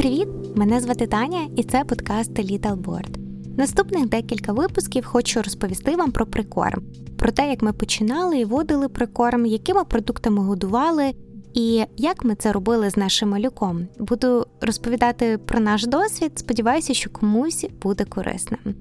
привіт! 0.00 0.28
Мене 0.54 0.80
звати 0.80 1.06
Таня, 1.06 1.48
і 1.56 1.62
це 1.62 1.84
подкаст 1.84 2.30
Little 2.30 2.76
Board. 2.76 3.18
Наступних 3.56 4.08
декілька 4.08 4.52
випусків 4.52 5.04
хочу 5.04 5.42
розповісти 5.42 5.96
вам 5.96 6.12
про 6.12 6.26
прикорм, 6.26 6.82
про 7.18 7.32
те, 7.32 7.50
як 7.50 7.62
ми 7.62 7.72
починали 7.72 8.38
і 8.38 8.44
водили 8.44 8.88
прикорм, 8.88 9.46
якими 9.46 9.84
продуктами 9.84 10.42
годували, 10.42 11.12
і 11.54 11.84
як 11.96 12.24
ми 12.24 12.34
це 12.34 12.52
робили 12.52 12.90
з 12.90 12.96
нашим 12.96 13.28
малюком. 13.28 13.88
Буду 13.98 14.46
розповідати 14.60 15.38
про 15.38 15.60
наш 15.60 15.86
досвід. 15.86 16.32
Сподіваюся, 16.34 16.94
що 16.94 17.10
комусь 17.10 17.66
буде 17.82 18.04
корисним. 18.04 18.74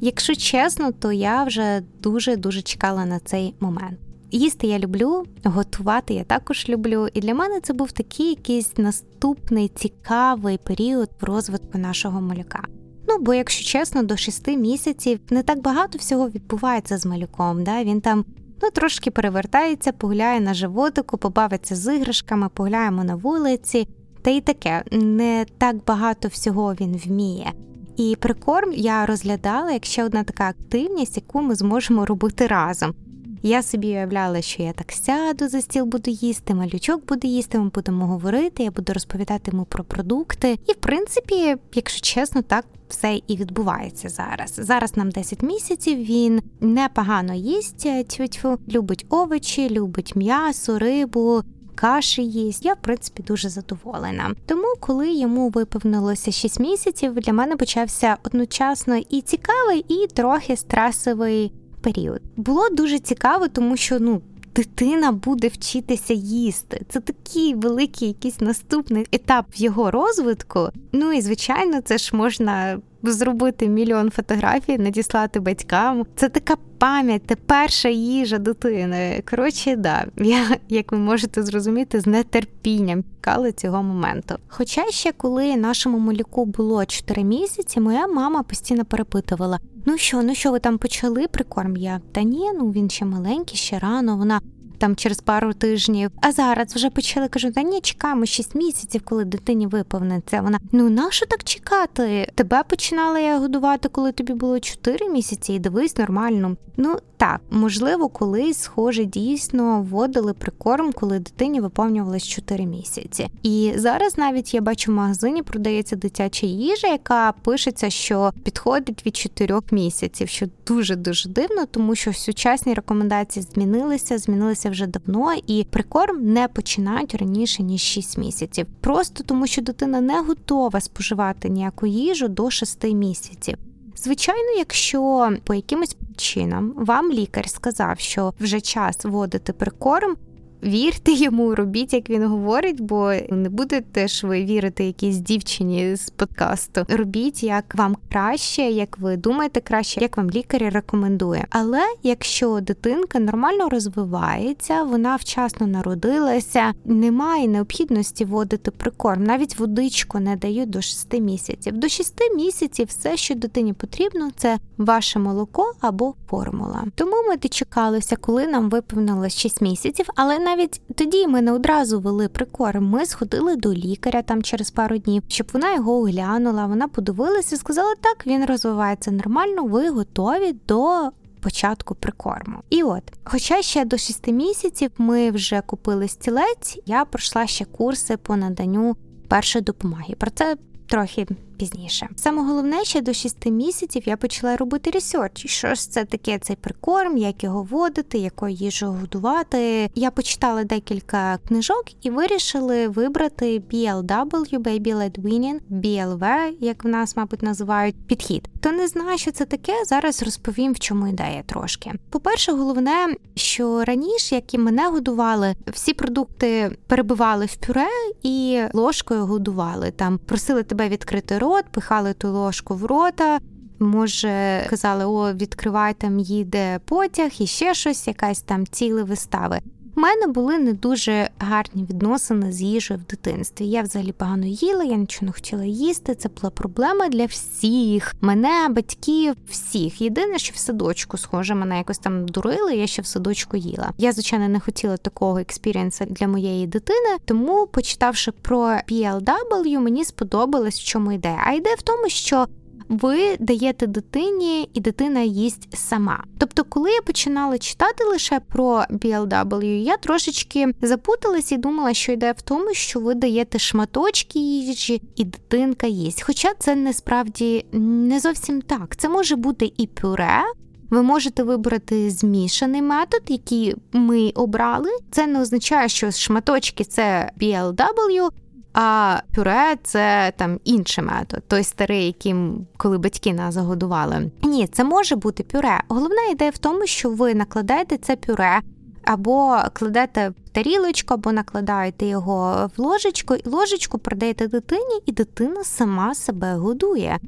Якщо 0.00 0.34
чесно, 0.34 0.92
то 0.92 1.12
я 1.12 1.44
вже 1.44 1.82
дуже 2.02 2.36
дуже 2.36 2.62
чекала 2.62 3.04
на 3.04 3.18
цей 3.18 3.54
момент. 3.60 3.98
Їсти 4.30 4.66
я 4.66 4.78
люблю, 4.78 5.24
готувати 5.44 6.14
я 6.14 6.24
також 6.24 6.68
люблю, 6.68 7.08
і 7.14 7.20
для 7.20 7.34
мене 7.34 7.60
це 7.60 7.72
був 7.72 7.92
такий 7.92 8.28
якийсь 8.28 8.78
наступний 8.78 9.68
цікавий 9.68 10.58
період 10.58 11.10
в 11.20 11.24
розвитку 11.24 11.78
нашого 11.78 12.20
малюка. 12.20 12.62
Ну, 13.08 13.18
бо, 13.20 13.34
якщо 13.34 13.64
чесно, 13.64 14.02
до 14.02 14.16
шести 14.16 14.56
місяців 14.56 15.20
не 15.30 15.42
так 15.42 15.62
багато 15.62 15.98
всього 15.98 16.28
відбувається 16.28 16.98
з 16.98 17.06
малюком. 17.06 17.64
Да? 17.64 17.84
Він 17.84 18.00
там 18.00 18.24
ну, 18.62 18.70
трошки 18.70 19.10
перевертається, 19.10 19.92
погуляє 19.92 20.40
на 20.40 20.54
животику, 20.54 21.18
побавиться 21.18 21.76
з 21.76 21.96
іграшками, 21.96 22.48
погуляємо 22.48 23.04
на 23.04 23.14
вулиці. 23.14 23.88
Та 24.22 24.30
й 24.30 24.40
таке, 24.40 24.84
не 24.92 25.46
так 25.58 25.76
багато 25.86 26.28
всього 26.28 26.74
він 26.74 26.96
вміє. 26.96 27.52
І 27.96 28.16
прикорм 28.20 28.72
я 28.72 29.06
розглядала 29.06 29.72
як 29.72 29.84
ще 29.84 30.04
одна 30.04 30.24
така 30.24 30.48
активність, 30.48 31.16
яку 31.16 31.42
ми 31.42 31.54
зможемо 31.54 32.06
робити 32.06 32.46
разом. 32.46 32.94
Я 33.42 33.62
собі 33.62 33.88
уявляла, 33.88 34.42
що 34.42 34.62
я 34.62 34.72
так 34.72 34.92
сяду 34.92 35.48
за 35.48 35.60
стіл, 35.60 35.84
буду 35.84 36.10
їсти, 36.10 36.54
малючок 36.54 37.06
буде 37.06 37.28
їсти, 37.28 37.58
ми 37.58 37.68
будемо 37.68 38.06
говорити, 38.06 38.62
я 38.62 38.70
буду 38.70 38.92
розповідати 38.92 39.50
йому 39.50 39.64
про 39.64 39.84
продукти. 39.84 40.58
І 40.66 40.72
в 40.72 40.76
принципі, 40.76 41.56
якщо 41.74 42.00
чесно, 42.00 42.42
так 42.42 42.64
все 42.88 43.20
і 43.26 43.36
відбувається 43.36 44.08
зараз. 44.08 44.54
Зараз 44.58 44.96
нам 44.96 45.10
10 45.10 45.42
місяців. 45.42 45.98
Він 45.98 46.42
непогано 46.60 47.34
їсть 47.34 47.86
тьфу-тьфу, 47.86 48.58
любить 48.68 49.06
овочі, 49.08 49.70
любить 49.70 50.16
м'ясо, 50.16 50.78
рибу. 50.78 51.42
Каші 51.74 52.22
їсть, 52.22 52.64
я 52.64 52.74
в 52.74 52.76
принципі 52.80 53.22
дуже 53.22 53.48
задоволена. 53.48 54.34
Тому, 54.46 54.74
коли 54.80 55.12
йому 55.12 55.48
виповнилося 55.48 56.32
6 56.32 56.60
місяців, 56.60 57.14
для 57.14 57.32
мене 57.32 57.56
почався 57.56 58.16
одночасно 58.24 58.96
і 58.96 59.20
цікавий, 59.20 59.84
і 59.88 60.06
трохи 60.06 60.56
стресовий 60.56 61.52
період. 61.82 62.20
Було 62.36 62.68
дуже 62.70 62.98
цікаво, 62.98 63.48
тому 63.48 63.76
що 63.76 64.00
ну. 64.00 64.22
Дитина 64.54 65.12
буде 65.12 65.48
вчитися 65.48 66.14
їсти. 66.14 66.80
Це 66.88 67.00
такий 67.00 67.54
великий 67.54 68.08
якийсь 68.08 68.40
наступний 68.40 69.06
етап 69.12 69.46
в 69.52 69.62
його 69.62 69.90
розвитку. 69.90 70.68
Ну 70.92 71.12
і 71.12 71.20
звичайно, 71.20 71.80
це 71.80 71.98
ж 71.98 72.16
можна 72.16 72.80
зробити 73.02 73.68
мільйон 73.68 74.10
фотографій, 74.10 74.78
надіслати 74.78 75.40
батькам. 75.40 76.06
Це 76.16 76.28
така 76.28 76.56
пам'ять, 76.78 77.22
це 77.28 77.36
перша 77.36 77.88
їжа 77.88 78.38
дитини. 78.38 79.22
Коротше, 79.30 79.76
да, 79.76 80.06
я, 80.16 80.56
як 80.68 80.92
ви 80.92 80.98
можете 80.98 81.42
зрозуміти, 81.42 82.00
з 82.00 82.06
нетерпінням 82.06 83.04
чекала 83.28 83.52
цього 83.52 83.82
моменту. 83.82 84.34
Хоча 84.48 84.90
ще 84.90 85.12
коли 85.12 85.56
нашому 85.56 85.98
малюку 85.98 86.44
було 86.44 86.84
4 86.84 87.24
місяці, 87.24 87.80
моя 87.80 88.06
мама 88.06 88.42
постійно 88.42 88.84
перепитувала: 88.84 89.58
ну 89.86 89.98
що, 89.98 90.22
ну 90.22 90.34
що 90.34 90.52
ви 90.52 90.58
там 90.58 90.78
почали 90.78 91.26
прикорм? 91.28 91.76
Я 91.76 92.00
та 92.12 92.22
ні, 92.22 92.52
ну 92.58 92.70
він 92.70 92.90
ще 92.90 93.04
маленький, 93.04 93.56
ще 93.56 93.78
рано. 93.78 94.16
Вона 94.16 94.40
там 94.78 94.96
через 94.96 95.20
пару 95.20 95.52
тижнів. 95.52 96.10
А 96.20 96.32
зараз 96.32 96.74
вже 96.74 96.90
почали 96.90 97.28
кажу, 97.28 97.52
та 97.52 97.62
ні, 97.62 97.80
чекаємо 97.80 98.26
6 98.26 98.54
місяців, 98.54 99.00
коли 99.04 99.24
дитині 99.24 99.66
виповниться. 99.66 100.40
Вона 100.40 100.58
ну 100.72 100.90
нащо 100.90 101.26
так 101.26 101.44
чекати? 101.44 102.32
Тебе 102.34 102.62
починала 102.68 103.18
я 103.18 103.38
годувати, 103.38 103.88
коли 103.88 104.12
тобі 104.12 104.32
було 104.32 104.60
4 104.60 105.08
місяці, 105.08 105.52
і 105.52 105.58
дивись 105.58 105.96
нормально. 105.96 106.56
Ну 106.80 106.96
так, 107.16 107.40
можливо, 107.50 108.08
колись 108.08 108.58
схоже 108.58 109.04
дійсно 109.04 109.82
вводили 109.82 110.32
прикорм, 110.32 110.92
коли 110.92 111.18
дитині 111.18 111.60
виповнювалось 111.60 112.26
4 112.26 112.66
місяці. 112.66 113.28
І 113.42 113.72
зараз 113.76 114.18
навіть 114.18 114.54
я 114.54 114.60
бачу 114.60 114.92
в 114.92 114.94
магазині 114.94 115.42
продається 115.42 115.96
дитяча 115.96 116.46
їжа, 116.46 116.88
яка 116.88 117.32
пишеться, 117.32 117.90
що 117.90 118.32
підходить 118.44 119.06
від 119.06 119.16
4 119.16 119.60
місяців, 119.70 120.28
що 120.28 120.46
дуже 120.66 120.96
дуже 120.96 121.28
дивно, 121.28 121.66
тому 121.66 121.94
що 121.94 122.12
сучасні 122.12 122.74
рекомендації 122.74 123.46
змінилися, 123.52 124.18
змінилися 124.18 124.67
вже 124.70 124.86
давно, 124.86 125.34
і 125.46 125.66
прикорм 125.70 126.32
не 126.32 126.48
починають 126.48 127.14
раніше 127.14 127.62
ніж 127.62 127.80
6 127.80 128.18
місяців. 128.18 128.66
Просто 128.80 129.24
тому, 129.24 129.46
що 129.46 129.62
дитина 129.62 130.00
не 130.00 130.20
готова 130.20 130.80
споживати 130.80 131.48
ніяку 131.48 131.86
їжу 131.86 132.28
до 132.28 132.50
6 132.50 132.84
місяців. 132.84 133.58
Звичайно, 133.96 134.50
якщо 134.58 135.32
по 135.44 135.54
якимось 135.54 135.94
причинам 135.94 136.72
вам 136.76 137.12
лікар 137.12 137.48
сказав, 137.48 137.98
що 137.98 138.34
вже 138.40 138.60
час 138.60 139.04
вводити 139.04 139.52
прикорм, 139.52 140.16
Вірте 140.62 141.12
йому, 141.12 141.54
робіть, 141.54 141.92
як 141.92 142.10
він 142.10 142.26
говорить, 142.26 142.80
бо 142.80 143.12
не 143.30 143.48
будете 143.48 144.08
ж 144.08 144.26
ви 144.26 144.44
вірити 144.44 144.84
якійсь 144.84 145.16
дівчині 145.16 145.96
з 145.96 146.10
подкасту. 146.10 146.84
Робіть 146.88 147.42
як 147.42 147.74
вам 147.74 147.96
краще, 148.12 148.62
як 148.62 148.98
ви 148.98 149.16
думаєте 149.16 149.60
краще, 149.60 150.00
як 150.00 150.16
вам 150.16 150.30
лікар 150.30 150.62
рекомендує. 150.72 151.46
Але 151.50 151.80
якщо 152.02 152.60
дитинка 152.60 153.18
нормально 153.18 153.68
розвивається, 153.68 154.82
вона 154.82 155.16
вчасно 155.16 155.66
народилася, 155.66 156.72
немає 156.84 157.48
необхідності 157.48 158.24
вводити 158.24 158.70
прикорм. 158.70 159.24
Навіть 159.24 159.58
водичку 159.58 160.18
не 160.18 160.36
дають 160.36 160.70
до 160.70 160.80
6 160.80 161.20
місяців. 161.20 161.76
До 161.76 161.88
6 161.88 162.14
місяців 162.36 162.86
все, 162.86 163.16
що 163.16 163.34
дитині 163.34 163.72
потрібно, 163.72 164.30
це 164.36 164.58
ваше 164.78 165.18
молоко 165.18 165.72
або 165.80 166.14
формула. 166.30 166.84
Тому 166.94 167.16
ми 167.28 167.36
дочекалися, 167.36 168.16
коли 168.16 168.46
нам 168.46 168.70
виповнилось 168.70 169.36
6 169.36 169.60
місяців, 169.60 170.06
але 170.16 170.38
навіть 170.48 170.80
тоді 170.94 171.26
ми 171.26 171.42
не 171.42 171.52
одразу 171.52 172.00
вели 172.00 172.28
прикорм. 172.28 172.84
Ми 172.84 173.06
сходили 173.06 173.56
до 173.56 173.74
лікаря 173.74 174.22
там 174.22 174.42
через 174.42 174.70
пару 174.70 174.98
днів, 174.98 175.22
щоб 175.28 175.46
вона 175.52 175.74
його 175.74 175.92
оглянула. 175.92 176.66
Вона 176.66 176.88
подивилася, 176.88 177.56
сказала, 177.56 177.94
так 178.00 178.26
він 178.26 178.44
розвивається 178.44 179.10
нормально, 179.10 179.64
ви 179.64 179.90
готові 179.90 180.56
до. 180.68 181.10
Початку 181.40 181.94
прикорму. 181.94 182.58
І 182.70 182.82
от, 182.82 183.02
хоча 183.24 183.62
ще 183.62 183.84
до 183.84 183.96
6 183.96 184.28
місяців 184.28 184.90
ми 184.98 185.30
вже 185.30 185.60
купили 185.60 186.08
стілець, 186.08 186.78
я 186.86 187.04
пройшла 187.04 187.46
ще 187.46 187.64
курси 187.64 188.16
по 188.16 188.36
наданню 188.36 188.96
першої 189.28 189.64
допомоги. 189.64 190.14
Про 190.18 190.30
це 190.30 190.56
трохи 190.86 191.26
пізніше. 191.58 192.08
Саме 192.16 192.42
головне, 192.42 192.84
ще 192.84 193.00
до 193.00 193.12
6 193.12 193.46
місяців 193.46 194.02
я 194.06 194.16
почала 194.16 194.56
робити 194.56 194.90
research. 194.90 195.46
Що 195.46 195.74
ж 195.74 195.90
це 195.90 196.04
таке 196.04 196.38
цей 196.38 196.56
прикорм, 196.56 197.16
як 197.16 197.44
його 197.44 197.62
вводити, 197.62 198.18
якою 198.18 198.54
їжу 198.54 198.86
годувати. 198.86 199.90
Я 199.94 200.10
почитала 200.10 200.64
декілька 200.64 201.38
книжок 201.48 201.84
і 202.02 202.10
вирішили 202.10 202.88
вибрати 202.88 203.62
BLW, 203.72 204.58
Baby 204.58 204.94
Led 204.94 205.20
Weaning, 205.22 205.58
BLV, 205.70 206.52
як 206.60 206.84
в 206.84 206.88
нас, 206.88 207.16
мабуть, 207.16 207.42
називають 207.42 207.96
підхід. 208.06 208.48
Хто 208.56 208.72
не 208.72 208.88
знає, 208.88 209.18
що 209.18 209.32
це 209.32 209.44
таке, 209.44 209.72
зараз 209.84 210.22
розповім, 210.22 210.72
в 210.72 210.78
чому 210.78 211.08
ідея 211.08 211.42
трошки. 211.46 211.92
По-перше, 212.10 212.52
головне, 212.52 213.14
що 213.34 213.84
раніше, 213.84 214.34
як 214.34 214.54
і 214.54 214.58
мене 214.58 214.88
годували, 214.88 215.54
всі 215.72 215.94
продукти 215.94 216.76
перебивали 216.86 217.46
в 217.46 217.56
пюре 217.56 217.88
і 218.22 218.60
ложкою 218.72 219.26
годували. 219.26 219.90
Там 219.90 220.18
просили 220.18 220.62
тебе 220.62 220.88
відкрити 220.88 221.38
рот, 221.38 221.47
пихали 221.70 222.12
ту 222.12 222.32
ложку 222.32 222.74
в 222.74 222.84
рота. 222.84 223.38
Може, 223.78 224.66
казали, 224.70 225.04
о, 225.04 225.32
відкривай 225.32 225.94
там 225.94 226.18
їде 226.18 226.80
потяг 226.84 227.30
і 227.38 227.46
ще 227.46 227.74
щось, 227.74 228.08
якась 228.08 228.40
там 228.40 228.66
ціле 228.66 229.02
вистави. 229.02 229.60
Мене 229.98 230.26
були 230.26 230.58
не 230.58 230.72
дуже 230.72 231.30
гарні 231.38 231.84
відносини 231.84 232.52
з 232.52 232.62
їжею 232.62 233.00
в 233.00 233.10
дитинстві. 233.10 233.66
Я 233.66 233.82
взагалі 233.82 234.12
погано 234.12 234.46
їла, 234.46 234.84
я 234.84 234.96
нічого 234.96 235.26
не 235.26 235.32
хотіла 235.32 235.64
їсти. 235.64 236.14
Це 236.14 236.28
була 236.28 236.50
проблема 236.50 237.08
для 237.08 237.26
всіх, 237.26 238.14
мене, 238.20 238.68
батьків, 238.70 239.34
всіх. 239.48 240.00
Єдине, 240.00 240.38
що 240.38 240.52
в 240.54 240.58
садочку, 240.58 241.18
схоже, 241.18 241.54
мене 241.54 241.78
якось 241.78 241.98
там 241.98 242.28
дурили, 242.28 242.76
я 242.76 242.86
ще 242.86 243.02
в 243.02 243.06
садочку 243.06 243.56
їла. 243.56 243.92
Я, 243.98 244.12
звичайно, 244.12 244.48
не 244.48 244.60
хотіла 244.60 244.96
такого 244.96 245.38
experience 245.38 245.93
'а 245.93 246.04
для 246.04 246.28
моєї 246.28 246.66
дитини, 246.66 247.16
тому, 247.24 247.66
почитавши 247.66 248.32
про 248.32 248.58
BLW, 248.60 249.78
мені 249.78 250.04
сподобалось, 250.04 250.80
в 250.80 250.84
чому 250.84 251.12
ідея. 251.12 251.42
А 251.46 251.52
ідея 251.52 251.76
в 251.78 251.82
тому, 251.82 252.08
що 252.08 252.46
ви 252.88 253.36
даєте 253.40 253.86
дитині, 253.86 254.70
і 254.74 254.80
дитина 254.80 255.20
їсть 255.20 255.76
сама. 255.76 256.24
Тобто, 256.38 256.64
коли 256.64 256.90
я 256.90 257.02
починала 257.02 257.58
читати 257.58 258.04
лише 258.04 258.40
про 258.40 258.84
BLW, 258.90 259.64
я 259.64 259.96
трошечки 259.96 260.74
запуталась 260.82 261.52
і 261.52 261.56
думала, 261.56 261.94
що 261.94 262.12
йде 262.12 262.32
в 262.32 262.42
тому, 262.42 262.74
що 262.74 263.00
ви 263.00 263.14
даєте 263.14 263.58
шматочки 263.58 264.38
їжі, 264.38 265.02
і 265.16 265.24
дитинка 265.24 265.86
їсть. 265.86 266.22
Хоча 266.22 266.48
це 266.58 266.76
насправді 266.76 267.66
не 267.72 268.20
зовсім 268.20 268.62
так. 268.62 268.96
Це 268.96 269.08
може 269.08 269.36
бути 269.36 269.72
і 269.76 269.86
пюре. 269.86 270.42
Ви 270.90 271.02
можете 271.02 271.42
вибрати 271.42 272.10
змішаний 272.10 272.82
метод, 272.82 273.22
який 273.28 273.74
ми 273.92 274.32
обрали. 274.34 274.90
Це 275.10 275.26
не 275.26 275.40
означає, 275.40 275.88
що 275.88 276.10
шматочки 276.10 276.84
це 276.84 277.30
BLW, 277.40 278.28
А 278.72 279.16
пюре 279.34 279.76
це 279.82 280.32
там 280.36 280.60
інший 280.64 281.04
метод, 281.04 281.42
той 281.48 281.64
старий, 281.64 282.06
яким 282.06 282.66
коли 282.76 282.98
батьки 282.98 283.34
нас 283.34 283.54
загодували. 283.54 284.30
Ні, 284.42 284.66
це 284.66 284.84
може 284.84 285.16
бути 285.16 285.42
пюре. 285.42 285.80
Головна 285.88 286.26
ідея 286.30 286.50
в 286.50 286.58
тому, 286.58 286.86
що 286.86 287.10
ви 287.10 287.34
накладаєте 287.34 287.98
це 287.98 288.16
пюре. 288.16 288.60
Або 289.04 289.58
кладете 289.72 290.28
в 290.28 290.48
тарілочку, 290.48 291.14
або 291.14 291.32
накладаєте 291.32 292.06
його 292.06 292.70
в 292.76 292.80
ложечку, 292.80 293.34
і 293.34 293.48
ложечку 293.48 293.98
продаєте 293.98 294.48
дитині, 294.48 295.00
і 295.06 295.12
дитина 295.12 295.64
сама 295.64 296.14
себе 296.14 296.54
годує. 296.54 297.18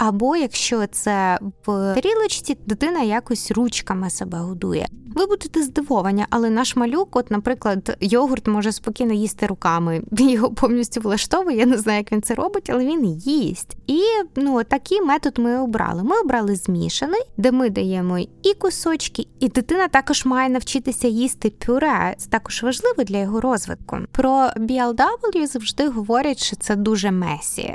Або 0.00 0.36
якщо 0.36 0.86
це 0.86 1.38
в 1.66 1.94
тарілочці, 1.94 2.56
дитина 2.66 3.02
якось 3.02 3.50
ручками 3.50 4.10
себе 4.10 4.38
годує. 4.38 4.86
Ви 5.14 5.26
будете 5.26 5.62
здивовані, 5.62 6.24
але 6.30 6.50
наш 6.50 6.76
малюк, 6.76 7.16
от, 7.16 7.30
наприклад, 7.30 7.96
йогурт 8.00 8.48
може 8.48 8.72
спокійно 8.72 9.14
їсти 9.14 9.46
руками. 9.46 10.02
Його 10.18 10.50
повністю 10.50 11.00
влаштовує. 11.00 11.58
Я 11.58 11.66
не 11.66 11.78
знаю, 11.78 11.98
як 11.98 12.12
він 12.12 12.22
це 12.22 12.34
робить, 12.34 12.70
але 12.70 12.84
він 12.84 13.06
їсть. 13.14 13.76
І 13.86 14.02
ну 14.36 14.64
такий 14.64 15.02
метод 15.02 15.38
ми 15.38 15.58
обрали. 15.58 16.02
Ми 16.02 16.20
обрали 16.20 16.56
змішаний, 16.56 17.22
де 17.36 17.52
ми 17.52 17.70
даємо 17.70 18.18
і 18.18 18.54
кусочки, 18.58 19.26
і 19.40 19.48
дитина 19.48 19.88
також 19.88 20.24
має 20.24 20.48
навчитися 20.48 21.08
їсти 21.08 21.50
пюре. 21.50 22.14
Це 22.18 22.30
також 22.30 22.62
важливо 22.62 23.04
для 23.04 23.18
його 23.18 23.40
розвитку. 23.40 23.98
Про 24.12 24.30
BLW 24.56 25.46
завжди 25.46 25.88
говорять, 25.88 26.38
що 26.38 26.56
це 26.56 26.76
дуже 26.76 27.10
месі. 27.10 27.74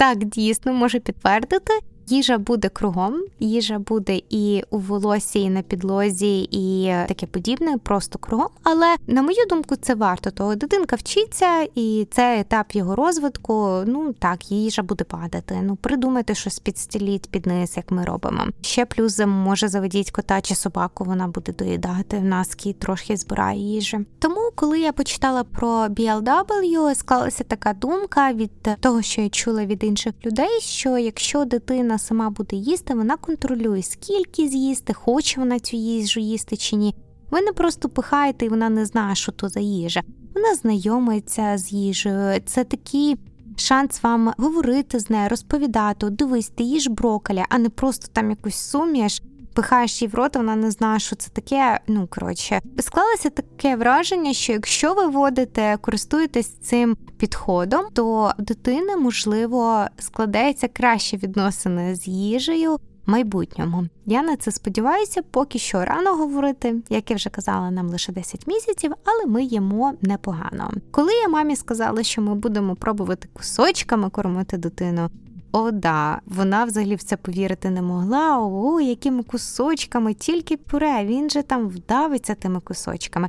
Так, 0.00 0.24
дійсно 0.24 0.72
можу 0.72 1.00
підтвердити. 1.00 1.72
Їжа 2.10 2.38
буде 2.38 2.68
кругом, 2.68 3.24
їжа 3.40 3.78
буде 3.78 4.20
і 4.30 4.62
у 4.70 4.78
волосі, 4.78 5.40
і 5.40 5.50
на 5.50 5.62
підлозі, 5.62 6.48
і 6.50 6.92
таке 7.08 7.26
подібне, 7.26 7.78
просто 7.82 8.18
кругом. 8.18 8.48
Але 8.62 8.96
на 9.06 9.22
мою 9.22 9.46
думку, 9.50 9.76
це 9.76 9.94
варто 9.94 10.30
того. 10.30 10.54
Дитинка 10.54 10.96
вчиться, 10.96 11.68
і 11.74 12.06
це 12.10 12.40
етап 12.40 12.72
його 12.72 12.96
розвитку. 12.96 13.82
Ну 13.86 14.12
так, 14.12 14.50
їжа 14.50 14.82
буде 14.82 15.04
падати. 15.04 15.58
Ну 15.62 15.76
придумайте 15.76 16.34
щось 16.34 16.58
підстіліть 16.58 17.30
під 17.30 17.46
низ, 17.46 17.76
як 17.76 17.90
ми 17.90 18.04
робимо. 18.04 18.44
Ще 18.60 18.86
плюс 18.86 19.20
може 19.26 19.68
заведіть 19.68 20.10
кота 20.10 20.40
чи 20.40 20.54
собаку, 20.54 21.04
вона 21.04 21.28
буде 21.28 21.52
доїдати. 21.52 22.18
В 22.18 22.24
нас 22.24 22.54
кіт 22.54 22.78
трохи 22.78 23.16
збирає 23.16 23.60
їжі. 23.60 23.98
Тому, 24.18 24.50
коли 24.54 24.80
я 24.80 24.92
почитала 24.92 25.44
про 25.44 25.86
BLW, 25.86 26.94
склалася 26.94 27.44
така 27.44 27.72
думка 27.72 28.32
від 28.32 28.50
того, 28.80 29.02
що 29.02 29.22
я 29.22 29.28
чула 29.28 29.64
від 29.64 29.84
інших 29.84 30.14
людей, 30.26 30.60
що 30.60 30.98
якщо 30.98 31.44
дитина 31.44 31.98
сама 32.00 32.30
буде 32.30 32.56
їсти, 32.56 32.94
вона 32.94 33.16
контролює, 33.16 33.82
скільки 33.82 34.48
з'їсти, 34.48 34.92
хоче 34.92 35.40
вона 35.40 35.58
цю 35.58 35.76
їжу 35.76 36.20
їсти 36.20 36.56
чи 36.56 36.76
ні. 36.76 36.94
Ви 37.30 37.40
не 37.40 37.52
просто 37.52 37.88
пихаєте, 37.88 38.46
і 38.46 38.48
вона 38.48 38.68
не 38.68 38.86
знає, 38.86 39.14
що 39.14 39.32
то 39.32 39.48
за 39.48 39.60
їжа. 39.60 40.02
Вона 40.34 40.54
знайомиться 40.54 41.58
з 41.58 41.72
їжею. 41.72 42.40
Це 42.46 42.64
такий 42.64 43.16
шанс 43.56 44.02
вам 44.02 44.32
говорити 44.38 44.98
з 44.98 45.10
нею, 45.10 45.28
розповідати, 45.28 46.10
дивись, 46.10 46.48
ти 46.48 46.62
їж 46.62 46.88
брокколі, 46.88 47.44
а 47.48 47.58
не 47.58 47.68
просто 47.68 48.06
там 48.12 48.30
якусь 48.30 48.56
суміш. 48.56 49.22
Пихаєш 49.54 50.02
її 50.02 50.10
в 50.12 50.14
рот, 50.14 50.36
вона 50.36 50.56
не 50.56 50.70
знає, 50.70 51.00
що 51.00 51.16
це 51.16 51.30
таке. 51.30 51.80
Ну 51.86 52.06
коротше, 52.10 52.60
склалося 52.78 53.30
таке 53.30 53.76
враження, 53.76 54.32
що 54.32 54.52
якщо 54.52 54.94
ви 54.94 55.06
водите, 55.06 55.76
користуєтесь 55.80 56.48
цим 56.48 56.96
підходом, 57.18 57.84
то 57.92 58.32
дитина, 58.38 58.96
можливо, 58.96 59.84
складається 59.98 60.68
краще 60.68 61.16
відносини 61.16 61.94
з 61.94 62.08
їжею. 62.08 62.78
Майбутньому 63.06 63.86
я 64.06 64.22
на 64.22 64.36
це 64.36 64.50
сподіваюся, 64.50 65.22
поки 65.30 65.58
що 65.58 65.84
рано 65.84 66.16
говорити, 66.16 66.76
як 66.90 67.10
я 67.10 67.16
вже 67.16 67.30
казала, 67.30 67.70
нам 67.70 67.88
лише 67.88 68.12
10 68.12 68.46
місяців, 68.46 68.92
але 69.04 69.26
ми 69.26 69.42
їмо 69.42 69.92
непогано. 70.02 70.70
Коли 70.90 71.12
я 71.12 71.28
мамі 71.28 71.56
сказала, 71.56 72.02
що 72.02 72.22
ми 72.22 72.34
будемо 72.34 72.76
пробувати 72.76 73.28
кусочками 73.32 74.10
кормити 74.10 74.58
дитину, 74.58 75.10
о, 75.52 75.70
да, 75.70 76.20
вона 76.26 76.64
взагалі 76.64 76.94
в 76.94 77.02
це 77.02 77.16
повірити 77.16 77.70
не 77.70 77.82
могла. 77.82 78.38
О, 78.38 78.80
якими 78.80 79.22
кусочками, 79.22 80.14
тільки 80.14 80.56
пюре, 80.56 81.04
він 81.04 81.30
же 81.30 81.42
там 81.42 81.68
вдавиться 81.68 82.34
тими 82.34 82.60
кусочками. 82.60 83.28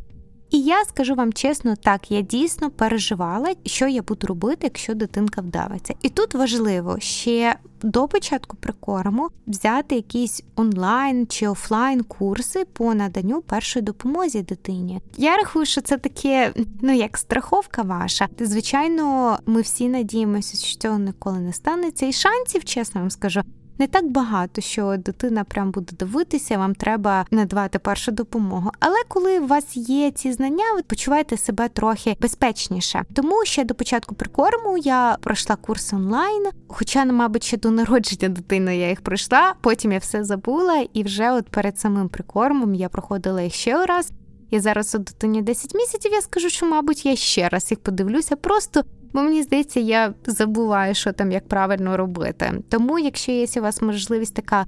І 0.52 0.60
я 0.62 0.86
скажу 0.86 1.16
вам 1.16 1.34
чесно, 1.34 1.76
так 1.76 2.12
я 2.12 2.22
дійсно 2.22 2.70
переживала, 2.70 3.56
що 3.66 3.88
я 3.88 4.02
буду 4.02 4.28
робити, 4.28 4.60
якщо 4.64 4.94
дитинка 4.94 5.42
вдавиться. 5.42 5.94
І 6.02 6.10
тут 6.10 6.34
важливо 6.34 7.00
ще 7.00 7.56
до 7.84 8.08
початку 8.08 8.58
прикорму 8.58 9.30
взяти 9.48 9.96
якісь 9.96 10.44
онлайн 10.56 11.28
чи 11.28 11.48
офлайн 11.48 12.04
курси 12.04 12.66
по 12.74 12.94
наданню 12.94 13.42
першої 13.42 13.86
допомозі 13.86 14.42
дитині. 14.42 15.02
Я 15.18 15.38
рахую, 15.38 15.66
що 15.66 15.82
це 15.82 15.98
таке, 15.98 16.54
ну 16.82 16.94
як 16.94 17.18
страховка 17.18 17.82
ваша. 17.82 18.28
Звичайно, 18.40 19.38
ми 19.46 19.62
всі 19.62 19.90
надіємося, 19.90 20.66
що 20.66 20.80
цього 20.80 21.00
ніколи 21.00 21.40
не 21.40 21.54
станеться, 21.54 22.06
і 22.06 22.14
шансів, 22.14 22.64
чесно 22.64 23.02
вам 23.02 23.10
скажу 23.10 23.42
не 23.80 23.88
так 23.88 24.12
багато, 24.12 24.62
що 24.62 24.98
дитина 24.98 25.44
прям 25.44 25.72
буде 25.72 25.96
дивитися, 26.00 26.58
вам 26.58 26.76
треба 26.76 27.26
надавати 27.32 27.80
першу 27.80 28.12
допомогу. 28.12 28.72
Але 28.80 28.96
коли 29.08 29.40
у 29.40 29.48
вас 29.48 29.78
є 29.78 30.12
ці 30.12 30.32
знання, 30.32 30.64
ви 30.76 30.82
почуваєте 30.84 31.38
себе 31.38 31.70
трохи 31.70 32.18
безпечніше. 32.22 33.04
Тому 33.14 33.46
ще 33.46 33.64
до 33.64 33.76
початку 33.76 34.16
прикорму 34.16 34.78
я 34.78 35.18
пройшла 35.22 35.56
курс 35.56 35.94
онлайн, 35.94 36.46
хоча, 36.68 37.06
мабуть, 37.06 37.44
ще 37.44 37.58
до 37.58 37.72
народження 37.72 38.30
дитини 38.30 38.78
я 38.78 38.90
їх 38.90 39.02
пройшла. 39.02 39.54
Потім 39.62 39.92
я 39.92 39.98
все 39.98 40.24
забула, 40.24 40.86
і 40.94 41.04
вже 41.04 41.32
от 41.32 41.50
перед 41.50 41.80
самим 41.80 42.10
прикормом 42.10 42.76
я 42.76 42.90
проходила 42.90 43.42
їх 43.42 43.54
ще 43.54 43.86
раз. 43.86 44.12
І 44.50 44.60
зараз 44.60 44.96
у 44.96 44.98
дитині 44.98 45.42
10 45.42 45.76
місяців 45.76 46.12
я 46.12 46.22
скажу, 46.22 46.50
що, 46.50 46.66
мабуть, 46.66 47.06
я 47.06 47.16
ще 47.16 47.50
раз 47.50 47.72
їх 47.72 47.80
подивлюся, 47.80 48.36
просто 48.36 48.84
бо 49.14 49.22
мені 49.22 49.44
здається, 49.44 49.80
я 49.80 50.14
забуваю, 50.28 50.96
що 50.96 51.12
там 51.12 51.32
як 51.32 51.48
правильно 51.48 51.98
робити. 51.98 52.52
Тому, 52.70 53.00
якщо 53.00 53.32
є 53.32 53.46
у 53.58 53.62
вас 53.62 53.82
можливість 53.82 54.34
така. 54.34 54.66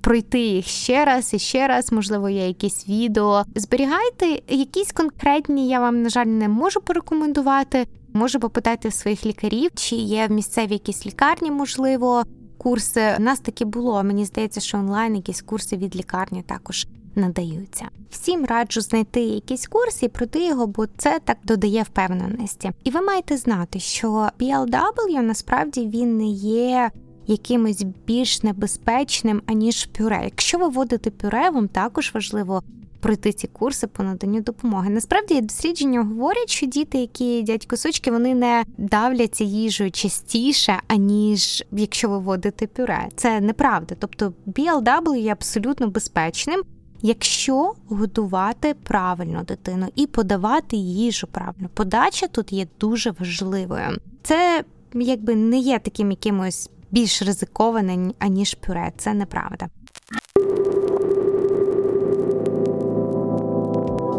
Пройти 0.00 0.40
їх 0.40 0.66
ще 0.66 1.04
раз 1.04 1.34
і 1.34 1.38
ще 1.38 1.66
раз, 1.66 1.92
можливо, 1.92 2.28
є 2.28 2.46
якісь 2.46 2.88
відео. 2.88 3.44
Зберігайте 3.54 4.26
якісь 4.48 4.92
конкретні, 4.92 5.68
я 5.68 5.80
вам, 5.80 6.02
на 6.02 6.08
жаль, 6.08 6.26
не 6.26 6.48
можу 6.48 6.80
порекомендувати. 6.80 7.86
Можу 8.12 8.40
попитати 8.40 8.90
своїх 8.90 9.26
лікарів, 9.26 9.70
чи 9.74 9.96
є 9.96 10.26
в 10.26 10.30
місцеві 10.30 10.72
якісь 10.72 11.06
лікарні, 11.06 11.50
можливо, 11.50 12.24
курси. 12.58 13.14
У 13.18 13.22
нас 13.22 13.40
таки 13.40 13.64
було. 13.64 14.04
Мені 14.04 14.24
здається, 14.24 14.60
що 14.60 14.78
онлайн 14.78 15.16
якісь 15.16 15.42
курси 15.42 15.76
від 15.76 15.96
лікарні 15.96 16.42
також 16.42 16.86
надаються. 17.16 17.88
Всім 18.10 18.44
раджу 18.44 18.80
знайти 18.80 19.20
якийсь 19.20 19.66
курс 19.66 20.02
і 20.02 20.08
пройти 20.08 20.46
його, 20.46 20.66
бо 20.66 20.86
це 20.96 21.20
так 21.24 21.38
додає 21.44 21.82
впевненості. 21.82 22.70
І 22.84 22.90
ви 22.90 23.00
маєте 23.00 23.36
знати, 23.36 23.80
що 23.80 24.28
BLW 24.40 25.20
насправді 25.20 25.86
він 25.86 26.16
не 26.16 26.26
є. 26.26 26.90
Якимось 27.28 27.82
більш 28.06 28.42
небезпечним 28.42 29.42
аніж 29.46 29.86
пюре. 29.86 30.20
Якщо 30.24 30.58
ви 30.58 30.68
водите 30.68 31.10
пюре, 31.10 31.50
вам 31.50 31.68
також 31.68 32.10
важливо 32.14 32.62
пройти 33.00 33.32
ці 33.32 33.46
курси 33.46 33.86
по 33.86 34.02
наданню 34.02 34.40
допомоги. 34.40 34.90
Насправді 34.90 35.40
дослідження 35.40 36.02
говорять, 36.02 36.50
що 36.50 36.66
діти, 36.66 36.98
які 36.98 37.24
їдять 37.24 37.66
кусочки, 37.66 38.10
вони 38.10 38.34
не 38.34 38.64
давляться 38.78 39.44
їжею 39.44 39.90
частіше, 39.90 40.80
аніж 40.88 41.64
якщо 41.72 42.08
ви 42.08 42.18
водите 42.18 42.66
пюре. 42.66 43.08
Це 43.16 43.40
неправда. 43.40 43.94
Тобто 43.98 44.32
BLW 44.46 45.16
є 45.16 45.32
абсолютно 45.32 45.88
безпечним 45.88 46.62
якщо 47.02 47.72
годувати 47.88 48.74
правильно 48.82 49.42
дитину 49.42 49.86
і 49.96 50.06
подавати 50.06 50.76
їжу 50.76 51.26
правильно. 51.26 51.68
Подача 51.74 52.26
тут 52.26 52.52
є 52.52 52.66
дуже 52.80 53.10
важливою. 53.10 53.98
Це 54.22 54.64
якби 54.94 55.34
не 55.34 55.58
є 55.58 55.78
таким 55.78 56.10
якимось 56.10 56.70
більш 56.90 57.22
ризикованим, 57.22 58.14
аніж 58.18 58.54
пюре. 58.54 58.92
Це 58.96 59.14
неправда. 59.14 59.68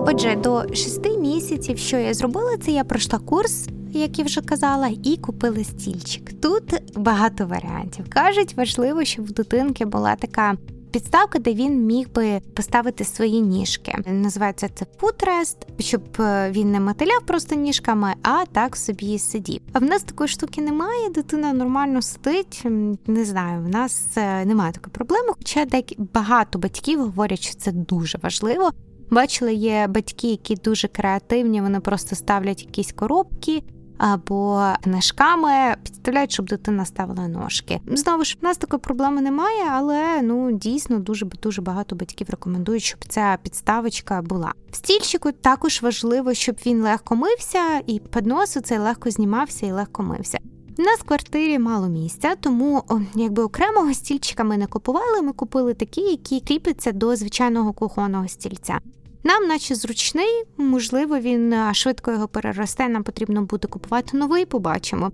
Отже, 0.09 0.35
до 0.35 0.75
шести 0.75 1.17
місяців, 1.17 1.77
що 1.77 1.97
я 1.97 2.13
зробила, 2.13 2.57
це 2.57 2.71
я 2.71 2.83
пройшла 2.83 3.19
курс, 3.19 3.67
як 3.91 4.19
я 4.19 4.25
вже 4.25 4.41
казала, 4.41 4.89
і 5.03 5.17
купила 5.17 5.63
стільчик. 5.63 6.41
Тут 6.41 6.81
багато 6.95 7.45
варіантів. 7.45 8.05
Кажуть, 8.09 8.57
важливо, 8.57 9.05
щоб 9.05 9.25
в 9.25 9.31
дитинки 9.31 9.85
була 9.85 10.15
така 10.15 10.57
підставка, 10.91 11.39
де 11.39 11.53
він 11.53 11.85
міг 11.85 12.09
би 12.15 12.41
поставити 12.53 13.03
свої 13.03 13.41
ніжки. 13.41 13.95
Називається 14.05 14.69
це 14.75 14.85
футрест, 14.99 15.57
щоб 15.79 16.01
е, 16.19 16.51
він 16.51 16.71
не 16.71 16.79
мотиляв 16.79 17.21
просто 17.25 17.55
ніжками, 17.55 18.13
а 18.23 18.45
так 18.45 18.75
собі 18.77 19.19
сидів. 19.19 19.61
А 19.73 19.79
в 19.79 19.83
нас 19.83 20.03
такої 20.03 20.27
штуки 20.27 20.61
немає. 20.61 21.09
Дитина 21.09 21.53
нормально 21.53 22.01
сидить. 22.01 22.63
Не 23.07 23.25
знаю, 23.25 23.63
в 23.63 23.69
нас 23.69 24.17
е, 24.17 24.45
немає 24.45 24.71
такої 24.71 24.93
проблеми. 24.93 25.33
Хоча 25.37 25.65
деякі 25.65 25.95
багато 26.13 26.59
батьків 26.59 26.99
говорять, 26.99 27.41
що 27.41 27.55
це 27.55 27.71
дуже 27.71 28.17
важливо. 28.23 28.71
Бачили, 29.11 29.53
є 29.53 29.87
батьки, 29.87 30.27
які 30.27 30.55
дуже 30.55 30.87
креативні, 30.87 31.61
вони 31.61 31.79
просто 31.79 32.15
ставлять 32.15 32.61
якісь 32.61 32.91
коробки 32.91 33.63
або 33.97 34.67
книжками 34.83 35.75
підставляють, 35.83 36.31
щоб 36.31 36.49
дитина 36.49 36.85
ставила 36.85 37.27
ножки. 37.27 37.79
Знову 37.87 38.23
ж 38.23 38.37
в 38.41 38.43
нас 38.43 38.57
такої 38.57 38.79
проблеми 38.79 39.21
немає, 39.21 39.63
але 39.71 40.21
ну 40.21 40.51
дійсно 40.51 40.99
дуже 40.99 41.25
дуже 41.25 41.61
багато 41.61 41.95
батьків 41.95 42.27
рекомендують, 42.29 42.83
щоб 42.83 43.05
ця 43.07 43.37
підставочка 43.43 44.21
була. 44.21 44.53
Стільчику 44.71 45.31
також 45.31 45.81
важливо, 45.81 46.33
щоб 46.33 46.55
він 46.65 46.81
легко 46.81 47.15
мився, 47.15 47.81
і 47.87 47.99
підносу 47.99 48.61
цей 48.61 48.77
легко 48.77 49.11
знімався 49.11 49.65
і 49.65 49.71
легко 49.71 50.03
мився. 50.03 50.37
У 50.79 50.81
нас 50.81 50.99
в 50.99 51.03
квартирі 51.03 51.59
мало 51.59 51.87
місця, 51.87 52.35
тому 52.39 52.83
якби 53.15 53.43
окремого 53.43 53.93
стільчика 53.93 54.43
ми 54.43 54.57
не 54.57 54.67
купували. 54.67 55.21
Ми 55.21 55.33
купили 55.33 55.73
такі, 55.73 56.01
які 56.01 56.39
кріпляться 56.39 56.91
до 56.91 57.15
звичайного 57.15 57.73
кухонного 57.73 58.27
стільця. 58.27 58.79
Нам, 59.27 59.47
наче 59.47 59.75
зручний, 59.75 60.43
можливо, 60.57 61.19
він 61.19 61.55
швидко 61.73 62.11
його 62.11 62.27
переросте. 62.27 62.89
Нам 62.89 63.03
потрібно 63.03 63.41
буде 63.41 63.67
купувати 63.67 64.17
новий, 64.17 64.45
побачимо. 64.45 65.11